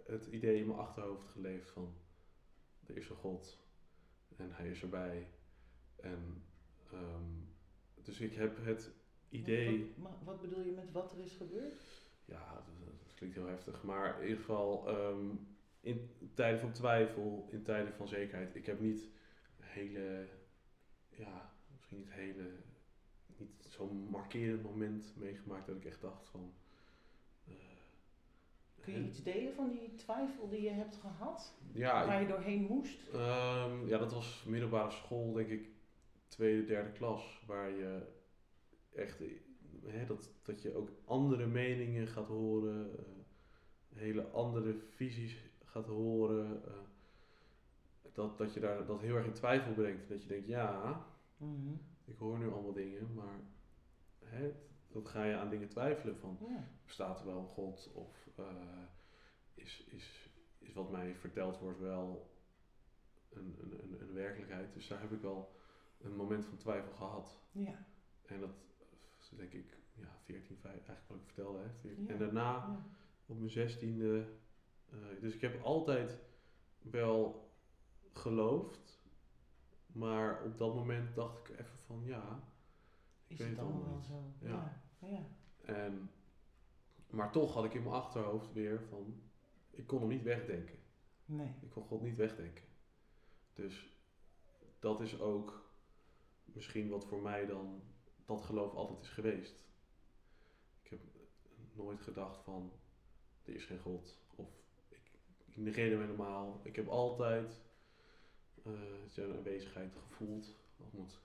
het 0.05 0.25
idee 0.25 0.59
in 0.59 0.67
mijn 0.67 0.79
achterhoofd 0.79 1.27
geleefd 1.27 1.71
van 1.71 1.93
er 2.85 2.97
is 2.97 3.09
een 3.09 3.15
God 3.15 3.59
en 4.35 4.51
hij 4.51 4.69
is 4.69 4.81
erbij. 4.81 5.27
En 5.95 6.43
um, 6.93 7.53
dus 8.03 8.19
ik 8.19 8.33
heb 8.33 8.65
het 8.65 8.91
idee. 9.29 9.93
Wat, 9.97 10.11
wat, 10.11 10.21
wat, 10.23 10.41
bedoel 10.41 10.65
je 10.65 10.71
met 10.71 10.91
wat 10.91 11.11
er 11.11 11.19
is 11.19 11.35
gebeurd? 11.35 11.81
Ja, 12.25 12.53
dat, 12.53 12.99
dat 13.03 13.13
klinkt 13.13 13.35
heel 13.35 13.47
heftig. 13.47 13.83
Maar 13.83 14.15
in 14.15 14.27
ieder 14.27 14.39
geval, 14.39 14.89
um, 14.89 15.47
in 15.79 16.09
tijden 16.33 16.59
van 16.59 16.71
twijfel, 16.71 17.47
in 17.51 17.63
tijden 17.63 17.93
van 17.93 18.07
zekerheid. 18.07 18.55
Ik 18.55 18.65
heb 18.65 18.79
niet 18.79 19.09
hele, 19.57 20.27
ja, 21.09 21.53
misschien 21.71 21.97
niet 21.97 22.11
hele, 22.11 22.51
niet 23.39 23.65
zo'n 23.69 24.07
markerend 24.09 24.63
moment 24.63 25.13
meegemaakt 25.15 25.67
dat 25.67 25.75
ik 25.75 25.85
echt 25.85 26.01
dacht 26.01 26.27
van. 26.27 26.53
Uh, 27.47 27.53
Kun 28.81 28.93
je 28.93 29.07
iets 29.07 29.23
delen 29.23 29.53
van 29.53 29.69
die 29.69 29.95
twijfel 29.95 30.49
die 30.49 30.61
je 30.61 30.69
hebt 30.69 30.95
gehad? 30.95 31.53
Ja, 31.71 32.05
waar 32.05 32.21
je 32.21 32.27
doorheen 32.27 32.61
moest? 32.61 33.13
Um, 33.13 33.87
ja, 33.87 33.97
dat 33.97 34.13
was 34.13 34.43
middelbare 34.47 34.91
school, 34.91 35.33
denk 35.33 35.49
ik, 35.49 35.69
tweede, 36.27 36.65
derde 36.65 36.91
klas. 36.91 37.43
Waar 37.47 37.69
je 37.69 38.01
echt, 38.95 39.19
hè, 39.85 40.05
dat, 40.05 40.29
dat 40.43 40.61
je 40.61 40.75
ook 40.75 40.89
andere 41.05 41.45
meningen 41.45 42.07
gaat 42.07 42.27
horen, 42.27 42.89
uh, 42.89 42.99
hele 43.93 44.27
andere 44.27 44.75
visies 44.89 45.37
gaat 45.63 45.87
horen. 45.87 46.61
Uh, 46.67 46.73
dat, 48.13 48.37
dat 48.37 48.53
je 48.53 48.59
daar 48.59 48.85
dat 48.85 49.01
heel 49.01 49.15
erg 49.15 49.25
in 49.25 49.33
twijfel 49.33 49.73
brengt. 49.73 50.09
Dat 50.09 50.21
je 50.21 50.27
denkt, 50.27 50.47
ja, 50.47 51.05
mm 51.37 51.55
-hmm. 51.55 51.79
Ik 52.05 52.17
hoor 52.17 52.37
nu 52.37 52.51
allemaal 52.51 52.73
dingen, 52.73 53.13
maar 53.13 53.39
hè, 54.19 54.51
dat 54.87 55.07
ga 55.07 55.23
je 55.23 55.35
aan 55.35 55.49
dingen 55.49 55.69
twijfelen 55.69 56.17
van, 56.17 56.37
ja. 56.47 56.67
bestaat 56.85 57.19
er 57.19 57.25
wel 57.25 57.39
een 57.39 57.47
God? 57.47 57.91
Of 57.93 58.29
uh, 58.39 58.45
is, 59.53 59.83
is, 59.83 60.29
is 60.59 60.73
wat 60.73 60.91
mij 60.91 61.15
verteld 61.15 61.59
wordt 61.59 61.79
wel 61.79 62.33
een, 63.29 63.57
een, 63.61 63.83
een, 63.83 64.01
een, 64.01 64.13
werkelijkheid. 64.13 64.73
Dus 64.73 64.87
daar 64.87 65.01
heb 65.01 65.11
ik 65.11 65.21
wel 65.21 65.55
een 66.01 66.15
moment 66.15 66.45
van 66.45 66.57
twijfel 66.57 66.91
gehad. 66.91 67.39
Ja. 67.51 67.85
En 68.25 68.39
dat 68.39 68.55
denk 69.29 69.53
ik 69.53 69.77
ja, 69.93 70.17
14, 70.23 70.57
5, 70.57 70.73
eigenlijk 70.73 71.07
wat 71.07 71.17
ik 71.17 71.25
vertelde. 71.25 71.59
Hè, 71.59 71.69
14. 71.79 72.03
Ja. 72.05 72.09
En 72.11 72.19
daarna 72.19 72.51
Ja. 72.53 72.85
op 73.25 73.37
mijn 73.37 73.49
zestiende. 73.49 74.27
Uh, 74.93 75.21
dus 75.21 75.33
ik 75.33 75.41
heb 75.41 75.63
altijd 75.63 76.19
wel 76.81 77.49
geloofd. 78.13 78.94
Maar 79.95 80.43
op 80.43 80.57
dat 80.57 80.75
moment 80.75 81.15
dacht 81.15 81.37
ik 81.49 81.59
even 81.59 81.77
van 81.85 82.03
ja. 82.05 82.43
Ik 83.27 83.31
Is 83.31 83.37
weet 83.37 83.49
het 83.49 83.59
allemaal 83.59 83.95
niet. 83.95 84.05
zo? 84.05 84.23
Ja. 84.39 84.81
Ja. 84.99 85.07
ja. 85.07 85.25
En, 85.73 86.11
maar 87.09 87.31
toch 87.31 87.53
had 87.53 87.65
ik 87.65 87.73
in 87.73 87.83
mijn 87.83 87.95
achterhoofd 87.95 88.53
weer 88.53 88.81
van. 88.89 89.21
Ik 89.71 89.87
kon 89.87 89.99
hem 89.99 90.09
niet 90.09 90.23
wegdenken. 90.23 90.79
Nee. 91.25 91.53
Ik 91.61 91.69
kon 91.69 91.83
God 91.83 92.01
niet 92.01 92.15
wegdenken. 92.15 92.63
Dus 93.53 93.97
dat 94.79 95.01
is 95.01 95.19
ook 95.19 95.69
misschien 96.43 96.89
wat 96.89 97.05
voor 97.05 97.21
mij 97.21 97.45
dan 97.45 97.81
dat 98.25 98.41
geloof 98.41 98.73
altijd 98.73 99.01
is 99.01 99.09
geweest. 99.09 99.65
Ik 100.83 100.89
heb 100.89 100.99
nooit 101.73 102.01
gedacht 102.01 102.43
van 102.43 102.71
er 103.43 103.55
is 103.55 103.65
geen 103.65 103.79
God 103.79 104.17
of 104.35 104.47
ik, 104.89 105.11
ik 105.45 105.57
negeer 105.57 105.91
hem 105.91 106.01
helemaal. 106.01 106.59
Ik 106.63 106.75
heb 106.75 106.87
altijd 106.87 107.61
uh, 108.67 108.73
zijn 109.07 109.33
aanwezigheid 109.33 109.93
gevoeld. 109.95 110.55
Dat 110.77 110.93
moet, 110.93 111.19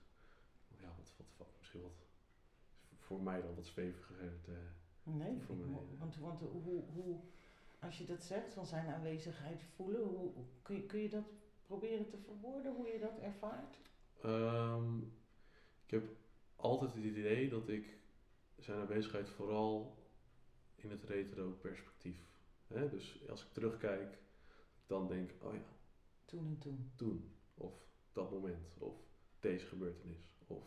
ja, 0.80 0.88
wat, 0.96 1.12
wat, 1.16 1.26
wat, 1.36 1.48
misschien 1.58 1.82
wat 1.82 2.06
voor 2.98 3.22
mij 3.22 3.42
dan 3.42 3.54
wat 3.54 3.66
steviger. 3.66 4.40
Te, 4.42 4.56
nee, 5.02 5.40
voor 5.40 5.56
ik, 5.56 5.66
mij, 5.66 5.80
want, 5.98 6.16
want 6.16 6.40
hoe, 6.40 6.82
hoe, 6.94 7.20
als 7.78 7.98
je 7.98 8.04
dat 8.04 8.22
zegt, 8.22 8.52
van 8.52 8.66
zijn 8.66 8.86
aanwezigheid 8.86 9.62
voelen, 9.62 10.02
hoe, 10.02 10.32
kun, 10.62 10.76
je, 10.76 10.86
kun 10.86 11.00
je 11.00 11.08
dat 11.08 11.24
proberen 11.66 12.08
te 12.08 12.18
verwoorden, 12.18 12.74
hoe 12.74 12.86
je 12.86 12.98
dat 12.98 13.18
ervaart? 13.18 13.76
Um, 14.24 15.12
ik 15.84 15.90
heb 15.90 16.04
altijd 16.56 16.94
het 16.94 17.04
idee 17.04 17.48
dat 17.48 17.68
ik 17.68 17.98
zijn 18.58 18.80
aanwezigheid 18.80 19.28
vooral 19.28 19.96
in 20.76 20.90
het 20.90 21.02
retro 21.02 21.50
perspectief. 21.50 22.18
Hè? 22.66 22.88
Dus 22.88 23.28
als 23.28 23.42
ik 23.42 23.52
terugkijk, 23.52 24.18
dan 24.86 25.08
denk 25.08 25.30
ik, 25.30 25.44
oh 25.44 25.54
ja. 25.54 25.78
Toen 26.30 26.46
en 26.46 26.58
toen. 26.58 26.90
Toen. 26.96 27.30
Of 27.54 27.72
dat 28.12 28.30
moment. 28.30 28.74
Of 28.78 28.94
deze 29.40 29.66
gebeurtenis. 29.66 30.32
Of 30.46 30.64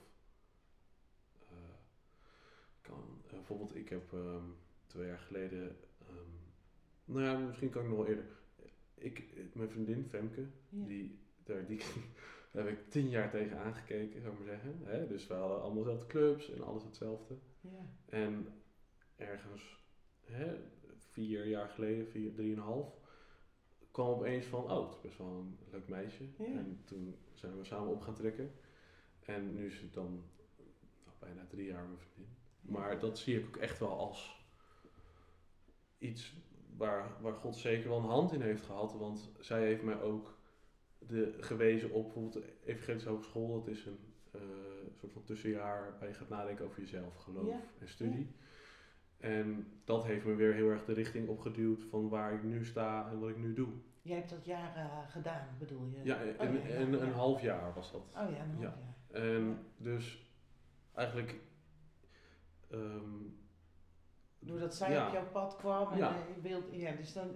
uh, 1.51 1.57
kan, 2.81 3.21
uh, 3.25 3.31
bijvoorbeeld, 3.31 3.75
ik 3.75 3.89
heb 3.89 4.11
um, 4.11 4.55
twee 4.87 5.07
jaar 5.07 5.19
geleden, 5.19 5.77
um, 6.09 6.39
nou 7.05 7.25
ja, 7.25 7.37
misschien 7.37 7.69
kan 7.69 7.81
ik 7.83 7.87
nog 7.89 7.97
wel 7.97 8.07
eerder. 8.07 8.25
Ik, 8.93 9.35
mijn 9.53 9.69
vriendin 9.69 10.05
Femke, 10.05 10.47
Ja. 10.69 10.85
die, 10.85 11.19
daar, 11.43 11.65
die 11.65 11.81
daar 12.51 12.65
heb 12.67 12.77
ik 12.77 12.89
tien 12.89 13.09
jaar 13.09 13.29
tegen 13.29 13.57
aangekeken, 13.57 14.21
zou 14.21 14.33
ik 14.33 14.39
maar 14.39 14.47
zeggen. 14.47 14.79
Hè? 14.83 15.07
Dus 15.07 15.27
we 15.27 15.33
hadden 15.33 15.61
allemaal 15.61 15.83
dezelfde 15.83 16.07
clubs 16.07 16.49
en 16.51 16.63
alles 16.63 16.83
hetzelfde. 16.83 17.37
Ja. 17.61 17.89
En 18.05 18.47
ergens 19.15 19.83
hè, 20.21 20.55
vier 20.95 21.45
jaar 21.45 21.69
geleden, 21.69 22.07
vier, 22.07 22.33
drieënhalf, 22.33 23.02
kwam 23.93 24.07
opeens 24.07 24.45
van, 24.45 24.71
oh, 24.71 24.85
het 24.85 24.95
is 24.95 25.01
best 25.01 25.17
wel 25.17 25.27
een 25.27 25.57
leuk 25.71 25.87
meisje. 25.87 26.23
Ja. 26.37 26.45
En 26.45 26.81
toen 26.85 27.15
zijn 27.33 27.57
we 27.57 27.63
samen 27.63 27.91
op 27.93 28.01
gaan 28.01 28.13
trekken. 28.13 28.51
En 29.19 29.53
nu 29.53 29.65
is 29.65 29.79
het 29.79 29.93
dan 29.93 30.23
nou, 31.03 31.17
bijna 31.19 31.45
drie 31.49 31.65
jaar 31.65 31.85
mijn 31.85 31.99
vriendin. 31.99 32.35
Maar 32.61 32.99
dat 32.99 33.17
zie 33.17 33.39
ik 33.39 33.45
ook 33.45 33.57
echt 33.57 33.79
wel 33.79 33.97
als 33.97 34.45
iets 35.97 36.33
waar, 36.77 37.21
waar 37.21 37.33
God 37.33 37.55
zeker 37.55 37.89
wel 37.89 37.97
een 37.97 38.03
hand 38.03 38.31
in 38.31 38.41
heeft 38.41 38.63
gehad. 38.63 38.93
Want 38.93 39.29
zij 39.39 39.65
heeft 39.65 39.83
mij 39.83 40.01
ook 40.01 40.37
de, 40.99 41.35
gewezen 41.39 41.91
op 41.91 42.03
bijvoorbeeld 42.03 42.33
de 42.33 42.53
Evangelische 42.65 43.09
Hogeschool. 43.09 43.53
Dat 43.53 43.67
is 43.67 43.85
een, 43.85 43.99
eh, 44.31 44.41
soort 44.99 45.11
van 45.11 45.23
tussenjaar 45.23 45.95
waar 45.99 46.07
je 46.07 46.13
gaat 46.13 46.29
nadenken 46.29 46.65
over 46.65 46.79
jezelf, 46.79 47.15
geloof 47.15 47.47
Ja, 47.47 47.61
en 47.79 47.87
studie. 47.87 48.27
En 49.23 49.67
dat 49.83 50.03
heeft 50.05 50.25
me 50.25 50.35
weer 50.35 50.53
heel 50.53 50.69
erg 50.69 50.85
de 50.85 50.93
richting 50.93 51.27
opgeduwd 51.27 51.83
van 51.89 52.09
waar 52.09 52.33
ik 52.33 52.43
nu 52.43 52.65
sta 52.65 53.09
en 53.11 53.19
wat 53.19 53.29
ik 53.29 53.37
nu 53.37 53.53
doe. 53.53 53.69
Jij 54.01 54.17
hebt 54.17 54.29
dat 54.29 54.45
jaren 54.45 55.07
gedaan, 55.09 55.47
bedoel 55.59 55.85
je? 55.87 55.99
Ja, 56.03 56.15
Oh, 56.15 56.21
en, 56.21 56.53
ja, 56.53 56.59
en 56.61 56.91
ja. 56.91 56.97
een 56.99 57.11
half 57.11 57.41
jaar 57.41 57.73
was 57.73 57.91
dat. 57.91 58.01
Oh 58.01 58.31
ja, 58.31 58.43
een 58.43 58.51
half 58.51 58.61
Ja. 58.61 58.73
jaar. 59.11 59.23
En 59.23 59.65
dus 59.77 60.31
eigenlijk. 60.93 61.35
ehm, 62.69 63.21
Doordat 64.39 64.75
zij 64.75 65.05
op 65.05 65.13
jouw 65.13 65.29
pad 65.31 65.55
kwam 65.55 65.91
en 65.91 65.97
Ja. 65.97 66.09
eh, 66.09 66.35
je 66.35 66.41
beeld, 66.41 66.63
ja, 66.71 66.91
dus 66.91 67.13
dan, 67.13 67.27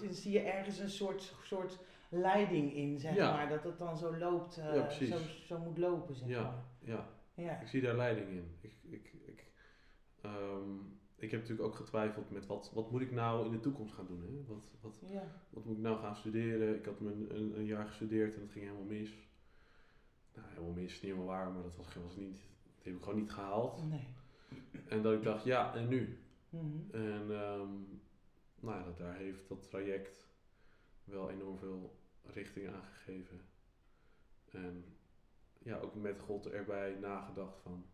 dan 0.00 0.12
zie 0.14 0.32
je 0.32 0.40
ergens 0.40 0.78
een 0.78 0.90
soort, 0.90 1.34
soort 1.42 1.78
leiding 2.08 2.74
in, 2.74 2.98
zeg 2.98 3.16
maar. 3.16 3.48
Dat 3.48 3.64
het 3.64 3.78
dan 3.78 3.96
zo 3.96 4.16
loopt, 4.16 4.56
eh, 4.58 4.88
zo, 4.90 5.16
zo 5.44 5.58
moet 5.58 5.78
lopen, 5.78 6.14
zeg 6.14 6.28
maar. 6.28 6.64
Ja, 6.78 7.08
Ja. 7.34 7.60
ik 7.60 7.68
zie 7.68 7.82
daar 7.82 7.96
leiding 7.96 8.28
in. 8.28 8.56
Ik, 8.60 8.74
ik, 8.82 9.12
ik, 9.26 9.44
ehm, 10.22 10.70
ik 11.24 11.30
heb 11.30 11.40
natuurlijk 11.40 11.68
ook 11.68 11.74
getwijfeld 11.76 12.30
met 12.30 12.46
wat, 12.46 12.70
wat 12.74 12.90
moet 12.90 13.00
ik 13.00 13.10
nou 13.12 13.46
in 13.46 13.52
de 13.52 13.60
toekomst 13.60 13.94
gaan 13.94 14.06
doen. 14.06 14.22
Hè? 14.22 14.44
Wat, 14.54 14.70
wat, 14.80 15.10
Ja. 15.10 15.22
wat 15.50 15.64
moet 15.64 15.76
ik 15.76 15.82
nou 15.82 15.98
gaan 15.98 16.16
studeren? 16.16 16.76
Ik 16.76 16.84
had 16.84 17.00
een, 17.00 17.58
een 17.58 17.64
jaar 17.64 17.86
gestudeerd 17.86 18.34
en 18.34 18.40
dat 18.40 18.50
ging 18.50 18.64
helemaal 18.64 18.86
mis. 18.86 19.10
Nou, 20.34 20.48
helemaal 20.48 20.72
mis 20.72 20.84
is 20.84 20.92
niet 20.92 21.02
helemaal 21.02 21.26
waar, 21.26 21.52
maar 21.52 21.62
dat 21.62 21.76
was, 21.76 21.94
was 21.94 22.16
niet, 22.16 22.38
dat 22.76 22.84
heb 22.84 22.94
ik 22.94 23.02
gewoon 23.02 23.18
niet 23.18 23.32
gehaald. 23.32 23.88
Nee. 23.88 24.06
En 24.88 25.02
dat 25.02 25.12
ik 25.12 25.22
dacht, 25.22 25.44
ja, 25.44 25.74
en 25.74 25.88
nu? 25.88 26.18
Mhm. 26.50 26.90
En 26.90 27.22
ehm, 27.30 27.68
nou 28.60 28.78
ja, 28.78 28.84
dat, 28.84 28.98
daar 28.98 29.16
heeft 29.16 29.48
dat 29.48 29.62
traject 29.62 30.26
wel 31.04 31.30
enorm 31.30 31.58
veel 31.58 31.96
richting 32.22 32.68
aangegeven. 32.68 33.40
En 34.50 34.84
ja, 35.58 35.78
ook 35.78 35.94
met 35.94 36.20
God 36.20 36.46
erbij 36.46 36.94
nagedacht 37.00 37.60
van 37.60 37.84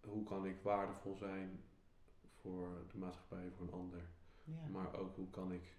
hoe 0.00 0.24
kan 0.24 0.46
ik 0.46 0.56
waardevol 0.62 1.16
zijn 1.16 1.60
voor 2.48 2.86
de 2.92 2.98
maatschappij, 2.98 3.50
voor 3.56 3.66
een 3.66 3.72
ander. 3.72 4.02
Ja. 4.44 4.66
Maar 4.68 4.94
ook 4.94 5.16
hoe 5.16 5.30
kan 5.30 5.52
ik 5.52 5.76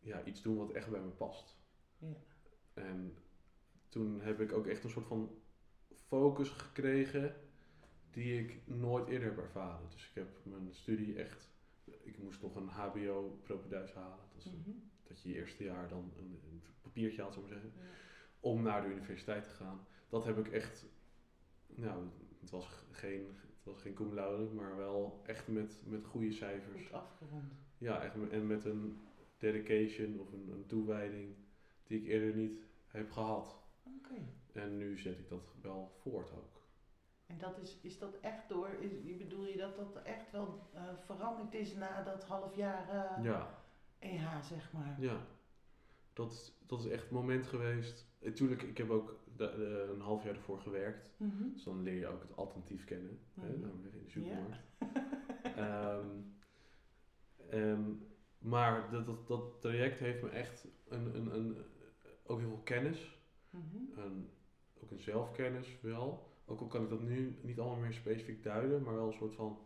ja, 0.00 0.24
iets 0.24 0.42
doen 0.42 0.56
wat 0.56 0.70
echt 0.70 0.90
bij 0.90 1.00
me 1.00 1.08
past. 1.10 1.56
Ja. 1.98 2.14
En 2.74 3.16
toen 3.88 4.20
heb 4.20 4.40
ik 4.40 4.52
ook 4.52 4.66
echt 4.66 4.84
een 4.84 4.90
soort 4.90 5.06
van 5.06 5.30
focus 6.06 6.48
gekregen 6.48 7.34
die 8.10 8.40
ik 8.44 8.60
nooit 8.66 9.08
eerder 9.08 9.28
heb 9.28 9.38
ervaren. 9.38 9.90
Dus 9.90 10.08
ik 10.08 10.14
heb 10.14 10.28
mijn 10.42 10.74
studie 10.74 11.18
echt, 11.22 11.50
ik 11.84 12.18
moest 12.18 12.42
nog 12.42 12.56
een 12.56 12.68
HBO 12.68 13.38
propeduis 13.42 13.92
halen. 13.94 14.18
Dat, 14.34 14.44
is 14.44 14.50
Mhm. 14.52 14.70
dat 15.02 15.22
je 15.22 15.28
je 15.28 15.34
eerste 15.34 15.64
jaar 15.64 15.88
dan 15.88 16.12
een, 16.16 16.40
een 16.50 16.62
papiertje 16.82 17.22
had, 17.22 17.32
zou 17.32 17.44
ik 17.46 17.50
maar 17.52 17.60
zeggen, 17.60 17.80
Ja. 17.82 17.88
om 18.40 18.62
naar 18.62 18.82
de 18.82 18.88
universiteit 18.88 19.44
te 19.44 19.50
gaan. 19.50 19.86
Dat 20.08 20.24
heb 20.24 20.38
ik 20.38 20.48
echt, 20.52 20.86
nou, 21.66 22.08
het 22.40 22.50
was 22.50 22.84
geen, 22.90 23.36
was 23.68 23.82
geen 23.82 23.94
cum 23.94 24.14
laude, 24.14 24.44
maar 24.54 24.76
wel 24.76 25.20
echt 25.26 25.48
met, 25.48 25.80
met 25.86 26.06
goede 26.06 26.32
cijfers. 26.32 26.82
Goed 26.86 26.92
afgerond. 26.92 27.52
Ja, 27.78 28.02
echt 28.02 28.14
en 28.30 28.46
met 28.46 28.64
een 28.64 28.98
dedication 29.38 30.20
of 30.20 30.32
een, 30.32 30.48
een 30.52 30.66
toewijding 30.66 31.34
die 31.86 32.00
ik 32.00 32.06
eerder 32.06 32.34
niet 32.34 32.60
heb 32.86 33.10
gehad. 33.10 33.58
Oké. 33.96 34.14
En 34.52 34.76
nu 34.76 34.98
zet 34.98 35.18
ik 35.18 35.28
dat 35.28 35.54
wel 35.62 35.92
voort 36.02 36.32
ook. 36.32 36.56
En 37.26 37.38
dat 37.38 37.58
is, 37.58 37.78
is 37.82 37.98
dat 37.98 38.20
echt 38.20 38.48
door, 38.48 38.68
is, 38.80 39.16
bedoel 39.16 39.46
je 39.46 39.56
dat 39.56 39.76
dat 39.76 40.02
echt 40.02 40.30
wel 40.30 40.68
eh, 40.74 40.82
veranderd 41.04 41.54
is 41.54 41.74
na 41.74 42.02
dat 42.02 42.24
half 42.24 42.56
jaar 42.56 42.88
eh, 42.88 43.24
Ja, 43.24 43.64
EH, 43.98 44.42
zeg 44.42 44.72
maar? 44.72 44.96
ja. 45.00 45.26
Dat, 46.12 46.52
dat 46.66 46.78
is 46.80 46.86
echt 46.90 47.02
het 47.02 47.10
moment 47.10 47.46
geweest. 47.46 48.06
Natuurlijk, 48.20 48.62
ik 48.62 48.78
heb 48.78 48.90
ook 48.90 49.18
de- 49.38 49.54
de- 49.56 49.90
een 49.94 50.00
half 50.00 50.24
jaar 50.24 50.34
ervoor 50.34 50.60
gewerkt. 50.60 51.10
Mhm. 51.16 51.52
Dus 51.52 51.64
dan 51.64 51.82
leer 51.82 51.98
je 51.98 52.06
ook 52.06 52.22
het 52.22 52.36
alternatief 52.36 52.84
kennen. 52.84 53.18
Hè, 53.34 53.48
Mhm. 53.48 53.60
namelijk 53.60 53.94
in 53.94 54.00
de 54.00 54.04
Ja. 54.04 54.10
supermarkt. 54.10 54.58
Ehm, 55.56 56.06
ehm, 57.50 57.90
maar 58.38 58.90
dat, 58.90 59.06
dat, 59.06 59.26
dat 59.28 59.60
traject 59.60 59.98
heeft 59.98 60.22
me 60.22 60.28
echt 60.28 60.68
een, 60.88 61.16
een, 61.16 61.34
een, 61.34 61.56
ook 62.26 62.38
heel 62.38 62.48
veel 62.48 62.60
kennis. 62.64 63.16
Mhm. 63.50 64.12
ook 64.82 64.90
een 64.90 64.98
zelfkennis 65.00 65.80
wel. 65.80 66.26
Ook 66.44 66.60
al 66.60 66.66
kan 66.66 66.82
ik 66.82 66.88
dat 66.90 67.00
nu 67.02 67.38
niet 67.42 67.58
allemaal 67.58 67.78
meer 67.80 67.92
specifiek 67.92 68.42
duiden, 68.42 68.82
maar 68.82 68.94
wel 68.94 69.06
een 69.06 69.12
soort 69.12 69.34
van 69.34 69.58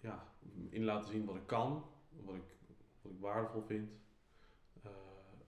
ja, 0.00 0.32
in 0.70 0.84
laten 0.84 1.08
zien 1.12 1.24
wat 1.24 1.36
ik 1.36 1.46
kan, 1.46 1.84
wat 2.24 2.34
ik, 2.34 2.56
wat 3.02 3.12
ik 3.12 3.18
waardevol 3.20 3.62
vind. 3.62 3.90
eh, 4.82 4.90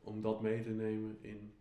om 0.00 0.22
dat 0.22 0.40
mee 0.42 0.62
te 0.62 0.70
nemen 0.70 1.18
in 1.20 1.54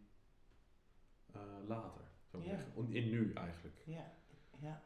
eh, 1.33 1.41
later. 1.67 2.01
Ja. 2.39 2.57
In 2.75 3.09
nu 3.09 3.33
eigenlijk. 3.33 3.75
Ja, 3.85 4.11
ja. 4.59 4.81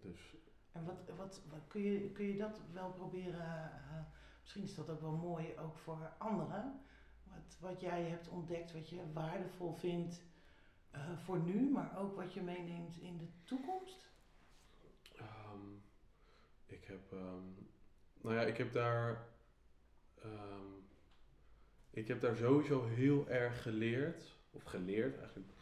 Dus 0.00 0.36
En 0.72 0.84
wat, 0.84 1.16
wat, 1.16 1.40
wat 1.50 1.66
kun, 1.66 1.82
je, 1.82 2.10
kun 2.10 2.24
je 2.24 2.36
dat 2.36 2.60
wel 2.72 2.90
proberen, 2.92 3.72
eh, 3.72 4.00
misschien 4.40 4.62
is 4.62 4.74
dat 4.74 4.90
ook 4.90 5.00
wel 5.00 5.16
mooi 5.16 5.58
ook 5.58 5.76
voor 5.76 6.12
anderen, 6.18 6.80
wat, 7.24 7.58
wat 7.60 7.80
jij 7.80 8.02
hebt 8.02 8.28
ontdekt, 8.28 8.72
wat 8.72 8.88
je 8.88 9.12
waardevol 9.12 9.74
vindt 9.74 10.22
eh, 10.90 11.18
voor 11.18 11.38
nu, 11.38 11.70
maar 11.70 11.98
ook 11.98 12.16
wat 12.16 12.34
je 12.34 12.42
meeneemt 12.42 12.96
in 12.96 13.18
de 13.18 13.28
toekomst? 13.44 14.08
Ehm, 15.16 15.68
ik 16.66 16.84
heb, 16.84 17.12
ehm, 17.12 17.44
nou 18.20 18.34
ja, 18.34 18.40
ik 18.40 18.56
heb 18.56 18.72
daar, 18.72 19.26
ehm, 20.22 20.66
ik 21.90 22.08
heb 22.08 22.20
daar 22.20 22.36
sowieso 22.36 22.84
heel 22.84 23.28
erg 23.28 23.62
geleerd, 23.62 24.36
of 24.50 24.62
geleerd 24.62 25.18
eigenlijk, 25.18 25.53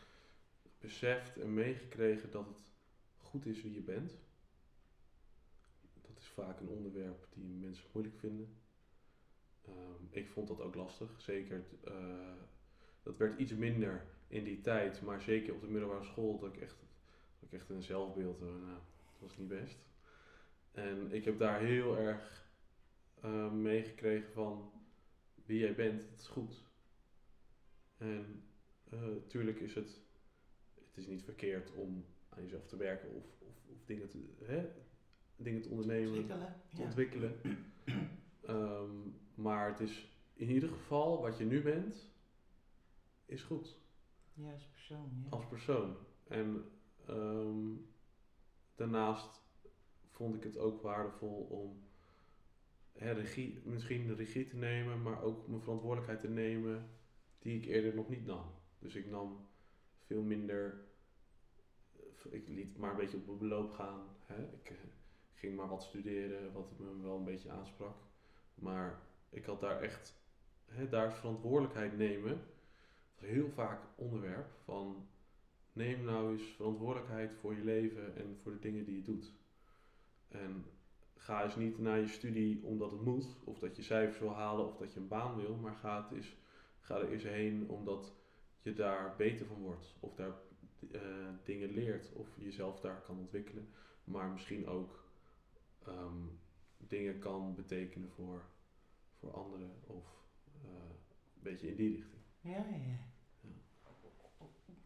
beseft 0.82 1.36
en 1.38 1.54
meegekregen 1.54 2.30
dat 2.30 2.46
het 2.46 2.62
goed 3.16 3.46
is 3.46 3.62
wie 3.62 3.72
je 3.72 3.80
bent. 3.80 4.18
Dat 6.00 6.18
is 6.18 6.26
vaak 6.26 6.60
een 6.60 6.68
onderwerp 6.68 7.26
die 7.30 7.54
mensen 7.54 7.88
moeilijk 7.92 8.18
vinden. 8.18 8.56
Ehm, 9.64 10.04
ik 10.10 10.28
vond 10.28 10.48
dat 10.48 10.60
ook 10.60 10.74
lastig, 10.74 11.20
zeker. 11.20 11.64
eh, 11.84 12.32
dat 13.02 13.16
werd 13.16 13.38
iets 13.38 13.52
minder 13.52 14.06
in 14.28 14.44
die 14.44 14.60
tijd, 14.60 15.02
maar 15.02 15.20
zeker 15.20 15.54
op 15.54 15.60
de 15.60 15.66
middelbare 15.66 16.04
school 16.04 16.38
dat 16.38 16.54
ik 16.54 16.60
echt, 16.60 16.76
dat 17.40 17.52
ik 17.52 17.58
echt 17.58 17.68
een 17.68 17.82
zelfbeeld, 17.82 18.40
eh, 18.40 18.46
nou, 18.46 18.78
dat 19.12 19.18
was 19.18 19.36
niet 19.36 19.48
best. 19.48 19.78
En 20.72 21.12
ik 21.12 21.24
heb 21.24 21.38
daar 21.38 21.60
heel 21.60 21.98
erg 21.98 22.50
eh, 23.20 23.52
meegekregen 23.52 24.32
van 24.32 24.72
wie 25.44 25.58
jij 25.58 25.74
bent, 25.74 26.00
dat 26.10 26.18
is 26.18 26.26
goed. 26.26 26.62
En 27.96 28.44
natuurlijk 28.90 29.60
is 29.60 29.74
het, 29.74 30.00
het 30.94 31.04
is 31.04 31.06
niet 31.06 31.22
verkeerd 31.22 31.72
om 31.74 32.04
aan 32.28 32.42
jezelf 32.42 32.66
te 32.66 32.76
werken 32.76 33.08
of, 33.14 33.24
of, 33.38 33.54
of 33.70 33.84
dingen, 33.86 34.08
te, 34.08 34.18
hè, 34.44 34.68
dingen 35.36 35.62
te 35.62 35.68
ondernemen 35.68 36.08
Ontwikkelen. 36.18 36.54
te 36.74 36.76
Ja. 36.76 36.84
ontwikkelen. 36.84 37.40
Ehm, 38.42 38.90
maar 39.34 39.68
het 39.68 39.80
is 39.80 40.16
in 40.34 40.50
ieder 40.50 40.68
geval 40.68 41.20
wat 41.20 41.38
je 41.38 41.44
nu 41.44 41.62
bent, 41.62 42.10
is 43.26 43.42
goed 43.42 43.76
Juist 44.34 44.70
persoon, 44.70 45.10
ja. 45.24 45.30
als 45.30 45.46
persoon. 45.46 45.96
En 46.28 46.64
ehm, 47.06 47.68
daarnaast 48.74 49.40
vond 50.10 50.34
ik 50.34 50.42
het 50.42 50.56
ook 50.56 50.82
waardevol 50.82 51.36
om 51.50 51.82
hè, 52.92 53.12
regie, 53.12 53.60
misschien 53.64 54.06
de 54.06 54.14
regie 54.14 54.44
te 54.46 54.56
nemen, 54.56 55.02
maar 55.02 55.22
ook 55.22 55.48
mijn 55.48 55.60
verantwoordelijkheid 55.60 56.20
te 56.20 56.28
nemen 56.28 56.90
die 57.38 57.56
ik 57.58 57.64
eerder 57.66 57.94
nog 57.94 58.08
niet 58.08 58.26
nam. 58.26 58.44
Dus 58.78 58.94
ik 58.94 59.06
nam 59.10 59.46
veel 60.12 60.22
minder, 60.22 60.84
eh, 61.92 62.32
ik 62.32 62.48
liet 62.48 62.78
maar 62.78 62.90
een 62.90 62.96
beetje 62.96 63.16
op 63.16 63.26
mijn 63.26 63.38
beloop 63.38 63.70
gaan. 63.70 64.00
Hè. 64.26 64.42
Ik 64.42 64.70
eh, 64.70 64.76
ging 65.34 65.56
maar 65.56 65.68
wat 65.68 65.82
studeren, 65.82 66.52
wat 66.52 66.78
me 66.78 67.02
wel 67.02 67.16
een 67.16 67.24
beetje 67.24 67.50
aansprak. 67.50 67.96
Maar 68.54 69.00
ik 69.30 69.44
had 69.44 69.60
daar 69.60 69.80
echt, 69.80 70.14
hè, 70.64 70.88
daar 70.88 71.14
verantwoordelijkheid 71.14 71.96
nemen. 71.96 72.40
Heel 73.14 73.50
vaak 73.50 73.82
onderwerp 73.96 74.52
van 74.64 75.08
neem 75.72 76.04
nou 76.04 76.32
eens 76.32 76.42
verantwoordelijkheid 76.42 77.34
voor 77.34 77.54
je 77.54 77.64
leven 77.64 78.16
en 78.16 78.38
voor 78.42 78.52
de 78.52 78.58
dingen 78.58 78.84
die 78.84 78.96
je 78.96 79.02
doet. 79.02 79.32
En 80.28 80.64
ga 81.16 81.44
eens 81.44 81.56
niet 81.56 81.78
naar 81.78 81.98
je 81.98 82.08
studie 82.08 82.64
omdat 82.64 82.90
het 82.90 83.00
moet, 83.00 83.26
of 83.44 83.58
dat 83.58 83.76
je 83.76 83.82
cijfers 83.82 84.18
wil 84.18 84.34
halen, 84.34 84.66
of 84.66 84.76
dat 84.76 84.92
je 84.92 85.00
een 85.00 85.08
baan 85.08 85.36
wil, 85.36 85.56
maar 85.56 85.74
ga, 85.74 86.08
het 86.10 86.26
ga 86.80 86.98
er 86.98 87.12
eens 87.12 87.22
heen 87.22 87.68
omdat 87.68 88.21
je 88.62 88.72
daar 88.72 89.14
beter 89.16 89.46
van 89.46 89.60
wordt, 89.60 89.94
of 90.00 90.14
daar 90.14 90.32
eh, 90.92 91.00
dingen 91.44 91.70
leert, 91.70 92.12
of 92.12 92.28
jezelf 92.36 92.80
daar 92.80 93.00
kan 93.00 93.18
ontwikkelen, 93.18 93.68
maar 94.04 94.28
misschien 94.28 94.66
ook 94.68 95.04
ehm, 95.86 96.26
dingen 96.78 97.18
kan 97.18 97.54
betekenen 97.54 98.10
voor, 98.10 98.42
voor 99.18 99.30
anderen, 99.32 99.70
of 99.86 100.04
eh, 100.64 100.70
een 101.34 101.42
beetje 101.42 101.68
in 101.68 101.76
die 101.76 101.94
richting. 101.96 102.22
Ja, 102.40 102.50
ja, 102.50 102.76
ja. 102.86 103.10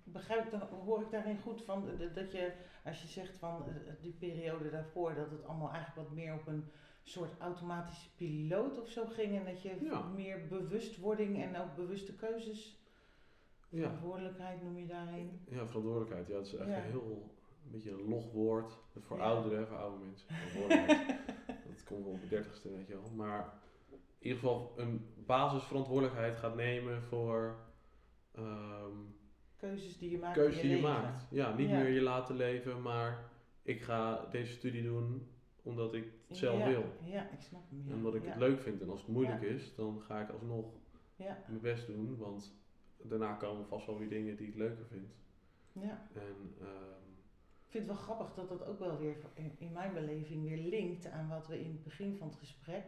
Begrijp 0.05 0.45
ik 0.45 0.51
dan, 0.51 0.61
hoor 0.61 1.01
ik 1.01 1.11
daarin 1.11 1.39
goed 1.39 1.63
van 1.63 1.89
dat 2.15 2.33
je, 2.33 2.53
als 2.85 3.03
je 3.03 3.09
zegt 3.09 3.37
van 3.37 3.65
eh, 3.69 3.93
die 4.01 4.13
periode 4.13 4.71
daarvoor, 4.71 5.15
dat 5.15 5.31
het 5.31 5.45
allemaal 5.45 5.73
eigenlijk 5.73 6.09
wat 6.09 6.17
meer 6.17 6.35
op 6.35 6.47
een 6.47 6.65
soort 7.03 7.39
automatische 7.39 8.15
piloot 8.15 8.81
of 8.81 8.89
zo 8.89 9.07
ging 9.07 9.37
en 9.37 9.45
dat 9.45 9.63
je 9.63 9.85
Ja. 9.85 10.03
meer 10.03 10.47
bewustwording 10.49 11.43
en 11.43 11.57
ook 11.57 11.77
bewuste 11.77 12.15
keuzes 12.15 12.79
Ja, 13.77 13.83
Verantwoordelijkheid 13.83 14.63
noem 14.63 14.77
je 14.79 14.87
daarin. 14.87 15.41
ja 15.49 15.67
verantwoordelijkheid. 15.67 16.27
Ja, 16.29 16.37
het 16.37 16.47
is 16.47 16.55
echt 16.55 16.69
Ja. 16.69 16.77
een 16.77 16.83
heel 16.91 17.31
een 17.65 17.71
beetje 17.73 17.91
een 17.91 18.09
log 18.09 18.33
woord. 18.33 18.79
Voor 19.01 19.17
Ja. 19.17 19.23
ouderen, 19.25 19.67
voor 19.67 19.77
oude 19.77 20.05
mensen. 20.05 20.29
Verantwoordelijkheid. 20.35 21.19
dat 21.67 21.85
komt 21.85 22.05
wel 22.05 22.13
op 22.13 22.21
de 22.21 22.29
dertigste, 22.29 22.71
weet 22.71 22.87
je 22.87 22.93
wel. 23.01 23.11
Maar 23.15 23.53
in 23.91 23.99
ieder 24.19 24.39
geval 24.39 24.73
een 24.77 25.07
basisverantwoordelijkheid 25.27 26.37
gaat 26.37 26.55
nemen 26.55 27.03
voor 27.03 27.57
ehm, 28.33 28.97
Keuzes 29.57 29.99
die 29.99 30.11
je 30.11 30.19
maakt 30.19 30.35
keuzes 30.35 30.61
die 30.63 30.77
je 30.77 30.83
maakt. 30.83 31.27
Ja, 31.31 31.55
niet 31.57 31.69
meer 31.71 31.89
je 31.89 32.01
laten 32.01 32.37
leven, 32.37 32.83
maar 32.83 33.31
ik 33.63 33.81
ga 33.83 34.27
deze 34.31 34.53
studie 34.53 34.83
doen 34.83 35.29
omdat 35.63 35.95
ik 35.95 36.05
het 36.29 36.37
zelf 36.37 36.65
wil. 36.65 36.85
Ja, 37.05 37.31
ik 37.31 37.41
snap 37.41 37.63
hem. 37.71 37.93
Omdat 37.93 38.15
ik 38.15 38.25
het 38.25 38.37
leuk 38.37 38.61
vind. 38.61 38.81
En 38.81 38.91
als 38.91 39.01
het 39.01 39.09
moeilijk 39.09 39.43
is, 39.43 39.75
dan 39.75 40.01
ga 40.01 40.21
ik 40.21 40.31
alsnog 40.31 40.65
Ja, 41.17 41.39
mijn 41.49 41.61
best 41.61 41.87
doen. 41.87 42.17
Want 42.19 42.55
daarna 43.03 43.33
komen 43.33 43.67
vast 43.67 43.87
wel 43.87 43.99
weer 43.99 44.09
dingen 44.09 44.37
die 44.37 44.49
ik 44.49 44.55
leuker 44.55 44.87
vind. 44.87 45.09
ja. 45.73 46.09
En 46.15 46.55
ehm, 46.61 47.05
Ik 47.67 47.73
vind 47.73 47.87
het 47.89 47.97
wel 47.97 48.05
grappig 48.05 48.35
dat 48.35 48.49
dat 48.49 48.67
ook 48.67 48.79
wel 48.79 48.99
weer 48.99 49.17
in, 49.59 49.73
mijn 49.73 49.93
beleving 49.95 50.43
weer 50.49 50.59
linkt 50.59 51.11
aan 51.11 51.29
wat 51.29 51.47
we 51.47 51.61
in 51.61 51.71
het 51.71 51.83
begin 51.85 52.17
van 52.17 52.29
het 52.29 52.37
gesprek, 52.37 52.85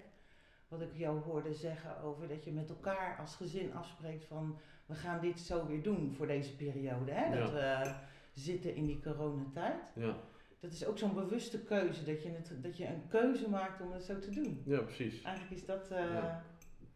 wat 0.68 0.80
ik 0.80 0.94
jou 0.96 1.20
hoorde 1.20 1.52
zeggen 1.54 2.00
over 2.02 2.28
dat 2.28 2.44
je 2.44 2.52
met 2.52 2.68
elkaar 2.70 3.18
als 3.18 3.36
gezin 3.36 3.74
afspreekt 3.74 4.24
van 4.24 4.58
we 4.86 4.94
gaan 4.94 5.20
dit 5.20 5.40
zo 5.40 5.66
weer 5.66 5.82
doen 5.82 6.12
voor 6.12 6.26
deze 6.26 6.56
periode. 6.56 7.10
Hè? 7.12 7.38
Dat 7.38 7.50
we 7.52 7.94
zitten 8.34 8.74
in 8.74 8.86
die 8.86 9.00
coronatijd. 9.00 9.82
ja, 9.94 10.16
Dat 10.60 10.72
is 10.72 10.86
ook 10.86 10.98
zo'n 10.98 11.14
bewuste 11.14 11.62
keuze, 11.64 12.04
dat 12.04 12.22
je, 12.22 12.28
het, 12.30 12.52
dat 12.62 12.76
je 12.76 12.86
een 12.86 13.08
keuze 13.08 13.48
maakt 13.48 13.80
om 13.80 13.92
het 13.92 14.02
zo 14.02 14.18
te 14.18 14.30
doen. 14.30 14.62
ja, 14.66 14.80
precies. 14.80 15.22
Eigenlijk 15.22 15.56
is 15.60 15.66
dat, 15.66 15.90
eh, 15.90 15.98
Ja. 15.98 16.44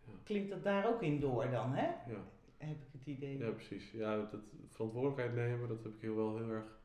Ja. 0.07 0.13
klinkt 0.25 0.51
dat 0.51 0.63
daar 0.63 0.87
ook 0.89 1.03
in 1.03 1.21
door 1.21 1.51
dan, 1.51 1.73
hè? 1.75 1.87
Ja. 2.13 2.19
Heb 2.67 2.77
ik 2.83 2.93
het 2.93 3.07
idee. 3.07 3.39
Ja, 3.39 3.51
precies. 3.51 3.91
Ja, 3.91 4.17
dat 4.17 4.41
verantwoordelijkheid 4.69 5.35
nemen, 5.35 5.69
dat 5.69 5.83
heb 5.83 5.95
ik 5.95 6.01
heel 6.01 6.17
wel 6.17 6.37
heel 6.37 6.51
erg 6.51 6.81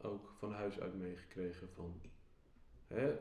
ook 0.00 0.34
van 0.38 0.52
huis 0.52 0.80
uit 0.80 0.94
meegekregen. 0.98 1.68
Van, 1.74 2.00
hè, 2.86 3.16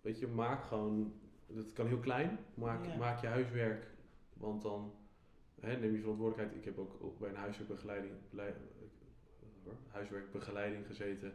weet 0.00 0.18
je, 0.18 0.26
maak 0.26 0.64
gewoon, 0.64 1.20
dat 1.46 1.72
kan 1.72 1.86
heel 1.86 1.98
klein, 1.98 2.38
maak, 2.54 2.86
Ja. 2.86 2.96
maak 2.96 3.20
je 3.20 3.26
huiswerk. 3.26 3.86
Want 4.34 4.62
dan 4.62 4.94
hè, 5.60 5.76
neem 5.76 5.92
je 5.94 6.00
verantwoordelijkheid. 6.00 6.58
Ik 6.58 6.64
heb 6.64 6.78
ook 6.78 7.18
bij 7.18 7.28
een 7.28 7.36
huiswerkbegeleiding, 7.36 8.12
huiswerkbegeleiding 9.88 10.86
gezeten. 10.86 11.32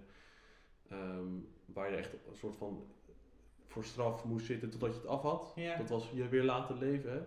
ehm, 0.90 1.28
waar 1.66 1.90
je 1.92 1.96
echt 1.98 2.14
een 2.14 2.36
soort 2.36 2.56
van 2.56 2.88
voor 3.66 3.84
straf 3.84 4.26
moest 4.26 4.46
zitten 4.46 4.70
totdat 4.70 4.90
je 4.94 5.00
het 5.00 5.08
af 5.08 5.22
had. 5.22 5.52
Ja. 5.56 5.78
Dat 5.78 5.90
was 5.90 6.12
je 6.14 6.28
weer 6.28 6.44
laten 6.44 6.78
leven. 6.78 7.12
Hè? 7.12 7.22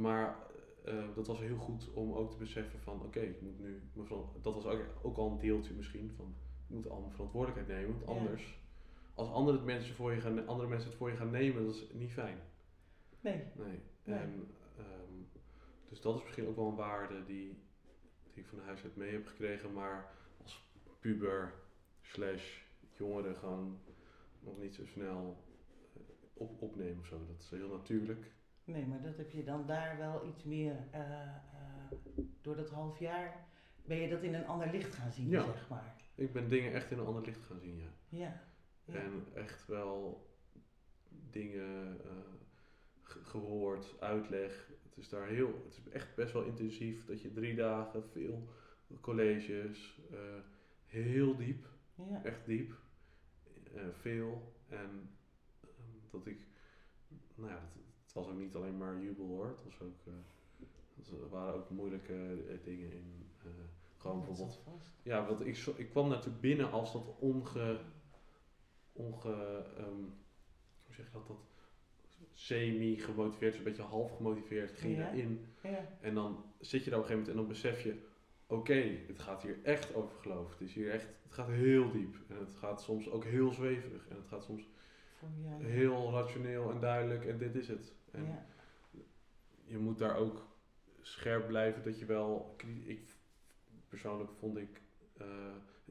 Maar 0.00 0.36
eh, 0.84 1.14
dat 1.14 1.26
was 1.26 1.38
heel 1.38 1.56
goed 1.56 1.92
om 1.92 2.12
ook 2.12 2.30
te 2.30 2.36
beseffen 2.36 2.80
van 2.80 3.02
oké, 3.02 3.20
ik 3.20 3.40
moet 3.40 3.58
nu 3.58 3.82
dat 4.42 4.54
was 4.54 4.64
ook, 4.66 4.84
ook 5.02 5.16
al 5.16 5.30
een 5.30 5.38
deeltje 5.38 5.74
misschien 5.74 6.12
van 6.16 6.34
ik 6.68 6.74
moet 6.74 6.88
al 6.88 7.00
mijn 7.00 7.12
verantwoordelijkheid 7.12 7.80
nemen, 7.80 8.04
want 8.04 8.18
Ja. 8.20 8.26
anders 8.26 8.58
als 9.14 9.30
andere 9.30 9.60
mensen, 9.64 9.94
voor 9.94 10.12
je 10.12 10.20
gaan, 10.20 10.46
andere 10.46 10.68
mensen 10.68 10.88
het 10.88 10.98
voor 10.98 11.10
je 11.10 11.16
gaan 11.16 11.30
nemen, 11.30 11.64
dat 11.64 11.74
is 11.74 11.86
niet 11.92 12.12
fijn. 12.12 12.38
Nee. 13.20 13.42
Nee. 13.54 13.78
Nee. 14.04 14.18
En, 14.18 14.46
ehm, 14.78 15.40
dus 15.88 16.00
dat 16.00 16.16
is 16.16 16.22
misschien 16.22 16.46
ook 16.46 16.56
wel 16.56 16.68
een 16.68 16.74
waarde 16.74 17.24
die, 17.24 17.58
die 18.32 18.42
ik 18.42 18.46
van 18.48 18.58
de 18.58 18.64
huis 18.64 18.82
uit 18.82 18.96
mee 18.96 19.12
heb 19.12 19.26
gekregen, 19.26 19.72
maar 19.72 20.14
als 20.42 20.68
puber 21.00 21.52
slash 22.02 22.60
jongere 22.98 23.34
gewoon 23.34 23.78
nog 24.40 24.58
niet 24.58 24.74
zo 24.74 24.86
snel 24.86 25.44
eh, 25.94 26.00
op, 26.34 26.62
opnemen 26.62 26.98
of 27.00 27.06
zo. 27.06 27.18
Dat 27.26 27.38
is 27.40 27.50
heel 27.50 27.68
natuurlijk. 27.68 28.32
Nee, 28.72 28.86
maar 28.86 29.02
dat 29.02 29.16
heb 29.16 29.30
je 29.30 29.44
dan 29.44 29.66
daar 29.66 29.98
wel 29.98 30.26
iets 30.28 30.44
meer, 30.44 30.76
eh, 30.90 31.00
eh, 31.22 31.90
door 32.40 32.56
dat 32.56 32.70
half 32.70 32.98
jaar, 32.98 33.46
ben 33.86 33.96
je 33.96 34.08
dat 34.08 34.22
in 34.22 34.34
een 34.34 34.46
ander 34.46 34.70
licht 34.70 34.94
gaan 34.94 35.12
zien, 35.12 35.28
Ja. 35.28 35.44
zeg 35.44 35.68
maar. 35.68 35.94
Ik 36.14 36.32
ben 36.32 36.48
dingen 36.48 36.72
echt 36.72 36.90
in 36.90 36.98
een 36.98 37.06
ander 37.06 37.22
licht 37.24 37.42
gaan 37.46 37.60
zien, 37.60 37.76
ja. 37.78 37.88
Ja. 38.08 38.40
ja. 38.84 38.94
En 38.94 39.26
echt 39.34 39.66
wel 39.66 40.26
dingen 41.30 42.00
eh, 42.04 42.10
ge- 43.02 43.24
gehoord, 43.24 44.00
uitleg. 44.00 44.68
Het 44.82 44.96
is 44.96 45.08
daar 45.08 45.26
heel, 45.28 45.62
het 45.64 45.76
is 45.76 45.92
echt 45.92 46.14
best 46.14 46.32
wel 46.32 46.44
intensief 46.44 47.04
dat 47.06 47.20
je 47.22 47.32
drie 47.32 47.54
dagen 47.54 48.04
veel 48.10 48.48
colleges, 49.00 50.00
heel 50.86 51.36
diep, 51.36 51.66
ja. 51.94 52.22
echt 52.24 52.46
diep, 52.46 52.74
veel. 53.92 54.52
En 54.68 55.10
ehm, 55.60 55.70
dat 56.10 56.26
ik, 56.26 56.46
nou 57.34 57.50
ja, 57.50 57.58
het, 57.60 57.76
het 58.14 58.24
was 58.24 58.28
ook 58.34 58.38
niet 58.40 58.54
alleen 58.54 58.76
maar 58.76 59.00
jubel 59.00 59.26
hoor, 59.26 59.46
het 59.46 59.64
was 59.64 59.80
ook, 59.82 60.06
eh, 60.06 61.20
er 61.22 61.28
waren 61.28 61.54
ook 61.54 61.70
moeilijke 61.70 62.44
eh, 62.48 62.54
dingen 62.64 62.92
in. 62.92 63.30
eh, 63.44 63.50
gewoon 63.96 64.16
Dat 64.16 64.26
bijvoorbeeld 64.26 64.60
ja, 65.02 65.26
want 65.26 65.46
ik, 65.46 65.56
ik 65.76 65.90
kwam 65.90 66.08
natuurlijk 66.08 66.40
binnen 66.40 66.70
als 66.70 66.92
dat 66.92 67.14
onge... 67.18 67.80
onge 68.92 69.64
ehm, 69.76 70.02
hoe 70.86 70.94
zeg 70.94 71.06
je 71.06 71.12
dat? 71.12 71.26
dat 71.26 71.36
semi-gemotiveerd, 72.32 73.54
zo'n 73.54 73.64
beetje 73.64 73.82
half 73.82 74.16
gemotiveerd, 74.16 74.72
ging 74.72 74.96
Ja. 74.96 75.12
erin. 75.12 75.46
Ja. 75.62 75.88
En 76.00 76.14
dan 76.14 76.44
zit 76.60 76.84
je 76.84 76.90
daar 76.90 76.98
op 76.98 77.04
een 77.04 77.10
gegeven 77.10 77.16
moment 77.18 77.28
en 77.28 77.36
dan 77.36 77.46
besef 77.46 77.82
je... 77.82 78.08
Oké, 78.46 78.98
het 79.06 79.18
gaat 79.18 79.42
hier 79.42 79.58
echt 79.62 79.94
over 79.94 80.16
geloof. 80.16 80.50
Het, 80.50 80.60
is 80.60 80.74
hier 80.74 80.90
echt, 80.90 81.06
het 81.22 81.32
gaat 81.32 81.48
heel 81.48 81.90
diep. 81.90 82.16
En 82.28 82.36
het 82.36 82.54
gaat 82.54 82.82
soms 82.82 83.10
ook 83.10 83.24
heel 83.24 83.52
zweverig. 83.52 84.08
En 84.08 84.16
het 84.16 84.26
gaat 84.26 84.44
soms 84.44 84.68
Heel 85.58 86.10
rationeel 86.12 86.70
en 86.70 86.80
duidelijk. 86.80 87.24
En 87.26 87.38
dit 87.38 87.54
is 87.54 87.68
het. 87.68 87.92
En 88.10 88.24
ja. 88.26 88.46
je 89.64 89.78
moet 89.78 89.98
daar 89.98 90.16
ook 90.16 90.46
scherp 91.00 91.46
blijven 91.46 91.82
dat 91.82 91.98
je 91.98 92.04
wel. 92.04 92.56
Ik, 92.84 93.14
persoonlijk 93.88 94.30
vond 94.38 94.56
ik. 94.56 94.80
eh, 95.16 95.26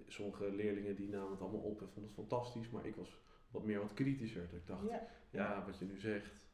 sommige 0.07 0.51
leerlingen 0.51 0.95
die 0.95 1.09
namen 1.09 1.31
het 1.31 1.41
allemaal 1.41 1.59
op 1.61 1.81
en 1.81 1.87
vonden 1.89 2.11
het 2.15 2.27
fantastisch, 2.29 2.69
maar 2.69 2.85
ik 2.85 2.95
was 2.95 3.19
wat 3.51 3.63
meer 3.63 3.79
wat 3.79 3.93
kritischer. 3.93 4.41
Dat 4.41 4.59
ik 4.59 4.67
dacht, 4.67 4.83
ja, 5.29 5.65
wat 5.65 5.77
je 5.79 5.85
nu 5.85 5.99
zegt, 5.99 6.47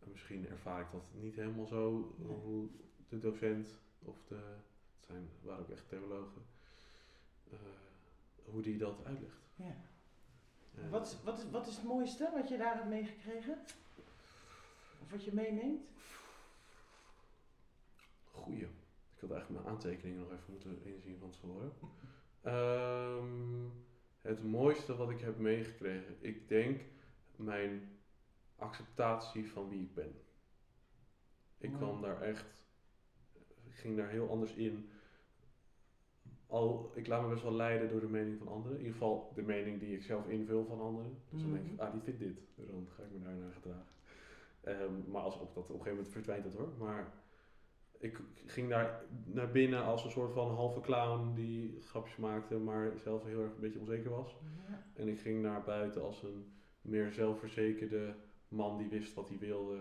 en 0.00 0.10
misschien 0.10 0.48
ervaar 0.48 0.80
ik 0.80 0.86
dat 0.92 1.02
niet 1.12 1.34
helemaal 1.34 1.66
zo 1.66 2.14
Nee. 2.18 2.36
hoe 2.36 2.68
de 3.08 3.18
docent 3.18 3.78
of 4.02 4.16
de. 4.28 4.34
Het 4.96 5.06
zijn, 5.06 5.28
waren 5.42 5.62
ook 5.62 5.70
echt 5.70 5.88
theologen. 5.88 6.42
eh, 7.50 7.58
hoe 8.44 8.62
die 8.62 8.76
dat 8.78 9.04
uitlegt. 9.04 9.40
ja. 9.56 9.76
En- 10.78 10.90
Wat, 10.90 11.06
is, 11.06 11.16
wat, 11.22 11.38
is, 11.38 11.50
wat 11.50 11.66
is 11.66 11.76
het 11.76 11.84
mooiste 11.84 12.30
wat 12.34 12.48
je 12.48 12.56
daar 12.56 12.74
hebt 12.74 12.88
meegekregen? 12.88 13.58
Of 15.02 15.10
wat 15.10 15.24
je 15.24 15.32
meeneemt? 15.32 15.82
Goeie. 18.30 18.62
Ik 19.14 19.20
had 19.20 19.30
eigenlijk 19.30 19.62
mijn 19.62 19.74
aantekeningen 19.74 20.20
nog 20.20 20.30
even 20.32 20.52
moeten 20.52 20.84
inzien 20.84 21.18
van 21.18 21.30
tevoren. 21.30 21.72
Ehm, 22.42 23.68
het 24.20 24.44
mooiste 24.44 24.96
wat 24.96 25.10
ik 25.10 25.20
heb 25.20 25.38
meegekregen, 25.38 26.16
ik 26.20 26.48
denk 26.48 26.80
mijn 27.36 27.98
acceptatie 28.56 29.50
van 29.52 29.68
wie 29.68 29.80
ik 29.80 29.94
ben. 29.94 30.20
Ik 31.58 31.72
kwam 31.72 32.00
daar 32.00 32.20
echt, 32.22 32.44
ik 33.64 33.74
ging 33.74 33.96
daar 33.96 34.08
heel 34.08 34.30
anders 34.30 34.52
in. 34.52 34.90
Al, 36.46 36.90
ik 36.94 37.06
laat 37.06 37.22
me 37.22 37.28
best 37.28 37.42
wel 37.42 37.52
leiden 37.52 37.88
door 37.88 38.00
de 38.00 38.08
mening 38.08 38.38
van 38.38 38.48
anderen. 38.48 38.72
In 38.78 38.84
ieder 38.84 38.92
geval 38.98 39.32
de 39.34 39.42
mening 39.42 39.80
die 39.80 39.94
ik 39.94 40.02
zelf 40.02 40.28
invul 40.28 40.64
van 40.64 40.80
anderen. 40.80 41.18
Dus 41.30 41.42
dan 41.42 41.52
denk 41.52 41.64
ik, 41.64 41.72
Mhm. 41.72 41.80
ah 41.80 41.92
die 41.92 42.00
vindt 42.00 42.18
dit. 42.20 42.38
Dus 42.54 42.66
dan 42.66 42.86
ga 42.96 43.02
ik 43.02 43.08
me 43.12 43.24
daarnaar 43.24 43.52
gedragen. 43.52 43.92
Ehm, 44.60 45.10
maar 45.10 45.22
als 45.22 45.38
op, 45.40 45.54
dat, 45.54 45.62
op 45.64 45.68
een 45.68 45.74
gegeven 45.74 45.90
moment 45.96 46.12
verdwijnt 46.12 46.44
dat 46.44 46.54
hoor. 46.54 46.68
Maar 46.78 47.12
ik 47.98 48.20
ging 48.46 48.68
daar 48.68 49.04
naar 49.24 49.50
binnen 49.50 49.82
als 49.84 50.04
een 50.04 50.10
soort 50.10 50.32
van 50.32 50.48
halve 50.54 50.80
clown 50.80 51.34
die 51.34 51.80
grapjes 51.80 52.16
maakte, 52.16 52.58
maar 52.58 52.92
zelf 52.98 53.24
heel 53.24 53.40
erg 53.42 53.54
een 53.54 53.60
beetje 53.60 53.78
onzeker 53.78 54.10
was. 54.10 54.36
Ja. 54.68 54.82
En 54.94 55.08
ik 55.08 55.18
ging 55.20 55.42
naar 55.42 55.62
buiten 55.62 56.02
als 56.02 56.22
een 56.22 56.52
meer 56.80 57.12
zelfverzekerde 57.12 58.14
man 58.48 58.78
die 58.78 58.88
wist 58.88 59.14
wat 59.14 59.28
hij 59.28 59.38
wilde, 59.38 59.78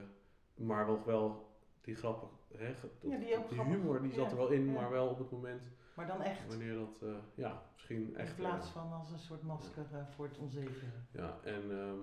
maar 0.56 0.86
wel, 0.86 1.02
wel 1.06 1.52
die 1.82 1.96
grappen, 1.96 2.28
hè, 2.58 2.68
Ja, 3.02 3.18
die 3.18 3.62
humor 3.64 4.02
die 4.02 4.14
zat 4.14 4.26
ja, 4.26 4.32
er 4.32 4.38
wel 4.38 4.50
in, 4.50 4.72
maar 4.72 4.90
wel 4.92 5.08
op 5.08 5.18
het 5.18 5.32
moment 5.32 5.62
Maar 5.94 6.08
dan 6.08 6.22
echt. 6.22 6.48
wanneer 6.48 6.74
dat, 6.74 7.02
eh, 7.02 7.16
ja, 7.36 7.62
misschien 7.74 8.16
echt. 8.16 8.30
in 8.30 8.36
plaats 8.36 8.68
eh, 8.68 8.74
van 8.74 8.92
als 8.94 9.12
een 9.12 9.20
soort 9.20 9.44
masker 9.44 9.86
eh, 9.94 10.08
voor 10.08 10.26
het 10.26 10.38
onzekere. 10.38 10.86
ja, 11.12 11.40
en 11.44 11.72
ehm, 11.72 11.98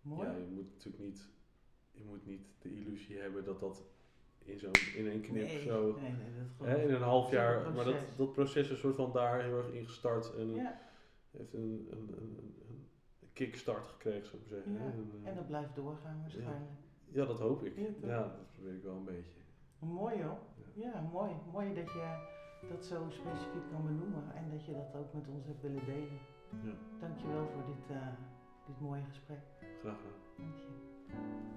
Mooi. 0.00 0.28
ja, 0.28 0.36
je 0.36 0.50
moet 0.54 0.72
natuurlijk 0.72 1.04
niet, 1.04 1.28
je 1.90 2.04
moet 2.04 2.26
niet 2.26 2.46
de 2.58 2.74
illusie 2.74 3.18
hebben 3.18 3.44
dat 3.44 3.60
dat 3.60 3.84
in 4.44 4.58
zo'n 4.58 4.70
in 4.94 5.08
één 5.08 5.20
knip 5.20 5.46
nee, 5.46 5.60
zo 5.62 5.98
nee, 6.00 6.10
nee, 6.12 6.30
dat 6.58 6.66
Hè, 6.66 6.82
in 6.82 6.94
een 6.94 7.02
half 7.02 7.30
jaar, 7.30 7.60
maar 7.60 7.84
dat, 7.84 7.94
proces. 7.94 8.16
dat 8.16 8.32
proces 8.32 8.64
is 8.64 8.70
een 8.70 8.76
soort 8.76 8.96
van 8.96 9.12
daar 9.12 9.42
heel 9.42 9.58
erg 9.58 9.72
in 9.72 9.84
gestart 9.84 10.34
en 10.34 10.54
Ja, 10.54 10.80
heeft 11.30 11.54
een, 11.54 11.88
een, 11.90 12.14
een, 12.18 12.54
een 12.68 13.30
kickstart 13.32 13.86
gekregen, 13.86 14.26
zou 14.26 14.42
ik 14.42 14.48
maar 14.48 14.58
zeggen. 14.58 14.72
Ja. 14.72 14.80
En, 14.80 15.20
en 15.24 15.34
dat 15.34 15.46
blijft 15.46 15.74
doorgaan 15.74 16.20
waarschijnlijk. 16.20 16.70
ja, 17.08 17.24
dat 17.24 17.38
hoop 17.38 17.64
ik. 17.64 17.76
Ja, 18.02 18.22
dat 18.22 18.52
probeer 18.52 18.74
ik 18.74 18.82
wel 18.82 18.96
een 18.96 19.04
beetje. 19.04 19.38
Mooi 19.78 20.22
hoor. 20.22 20.38
Ja, 20.74 21.00
mooi. 21.12 21.32
Mooi 21.52 21.74
dat 21.74 21.92
je 21.92 22.34
dat 22.68 22.84
zo 22.84 22.96
specifiek 23.08 23.66
kan 23.70 23.82
benoemen 23.86 24.24
en 24.34 24.50
dat 24.50 24.64
je 24.66 24.72
dat 24.72 24.94
ook 25.00 25.12
met 25.14 25.28
ons 25.28 25.46
hebt 25.46 25.62
willen 25.62 25.84
delen. 25.84 26.18
Ja, 26.62 26.72
Dankjewel 27.00 27.46
voor 27.46 27.64
dit, 27.66 27.96
eh, 27.96 28.06
dit 28.66 28.80
mooie 28.80 29.02
gesprek. 29.08 29.38
graag 29.80 29.96
gedaan. 29.96 30.20
Dank 30.36 30.56
je. 30.56 31.55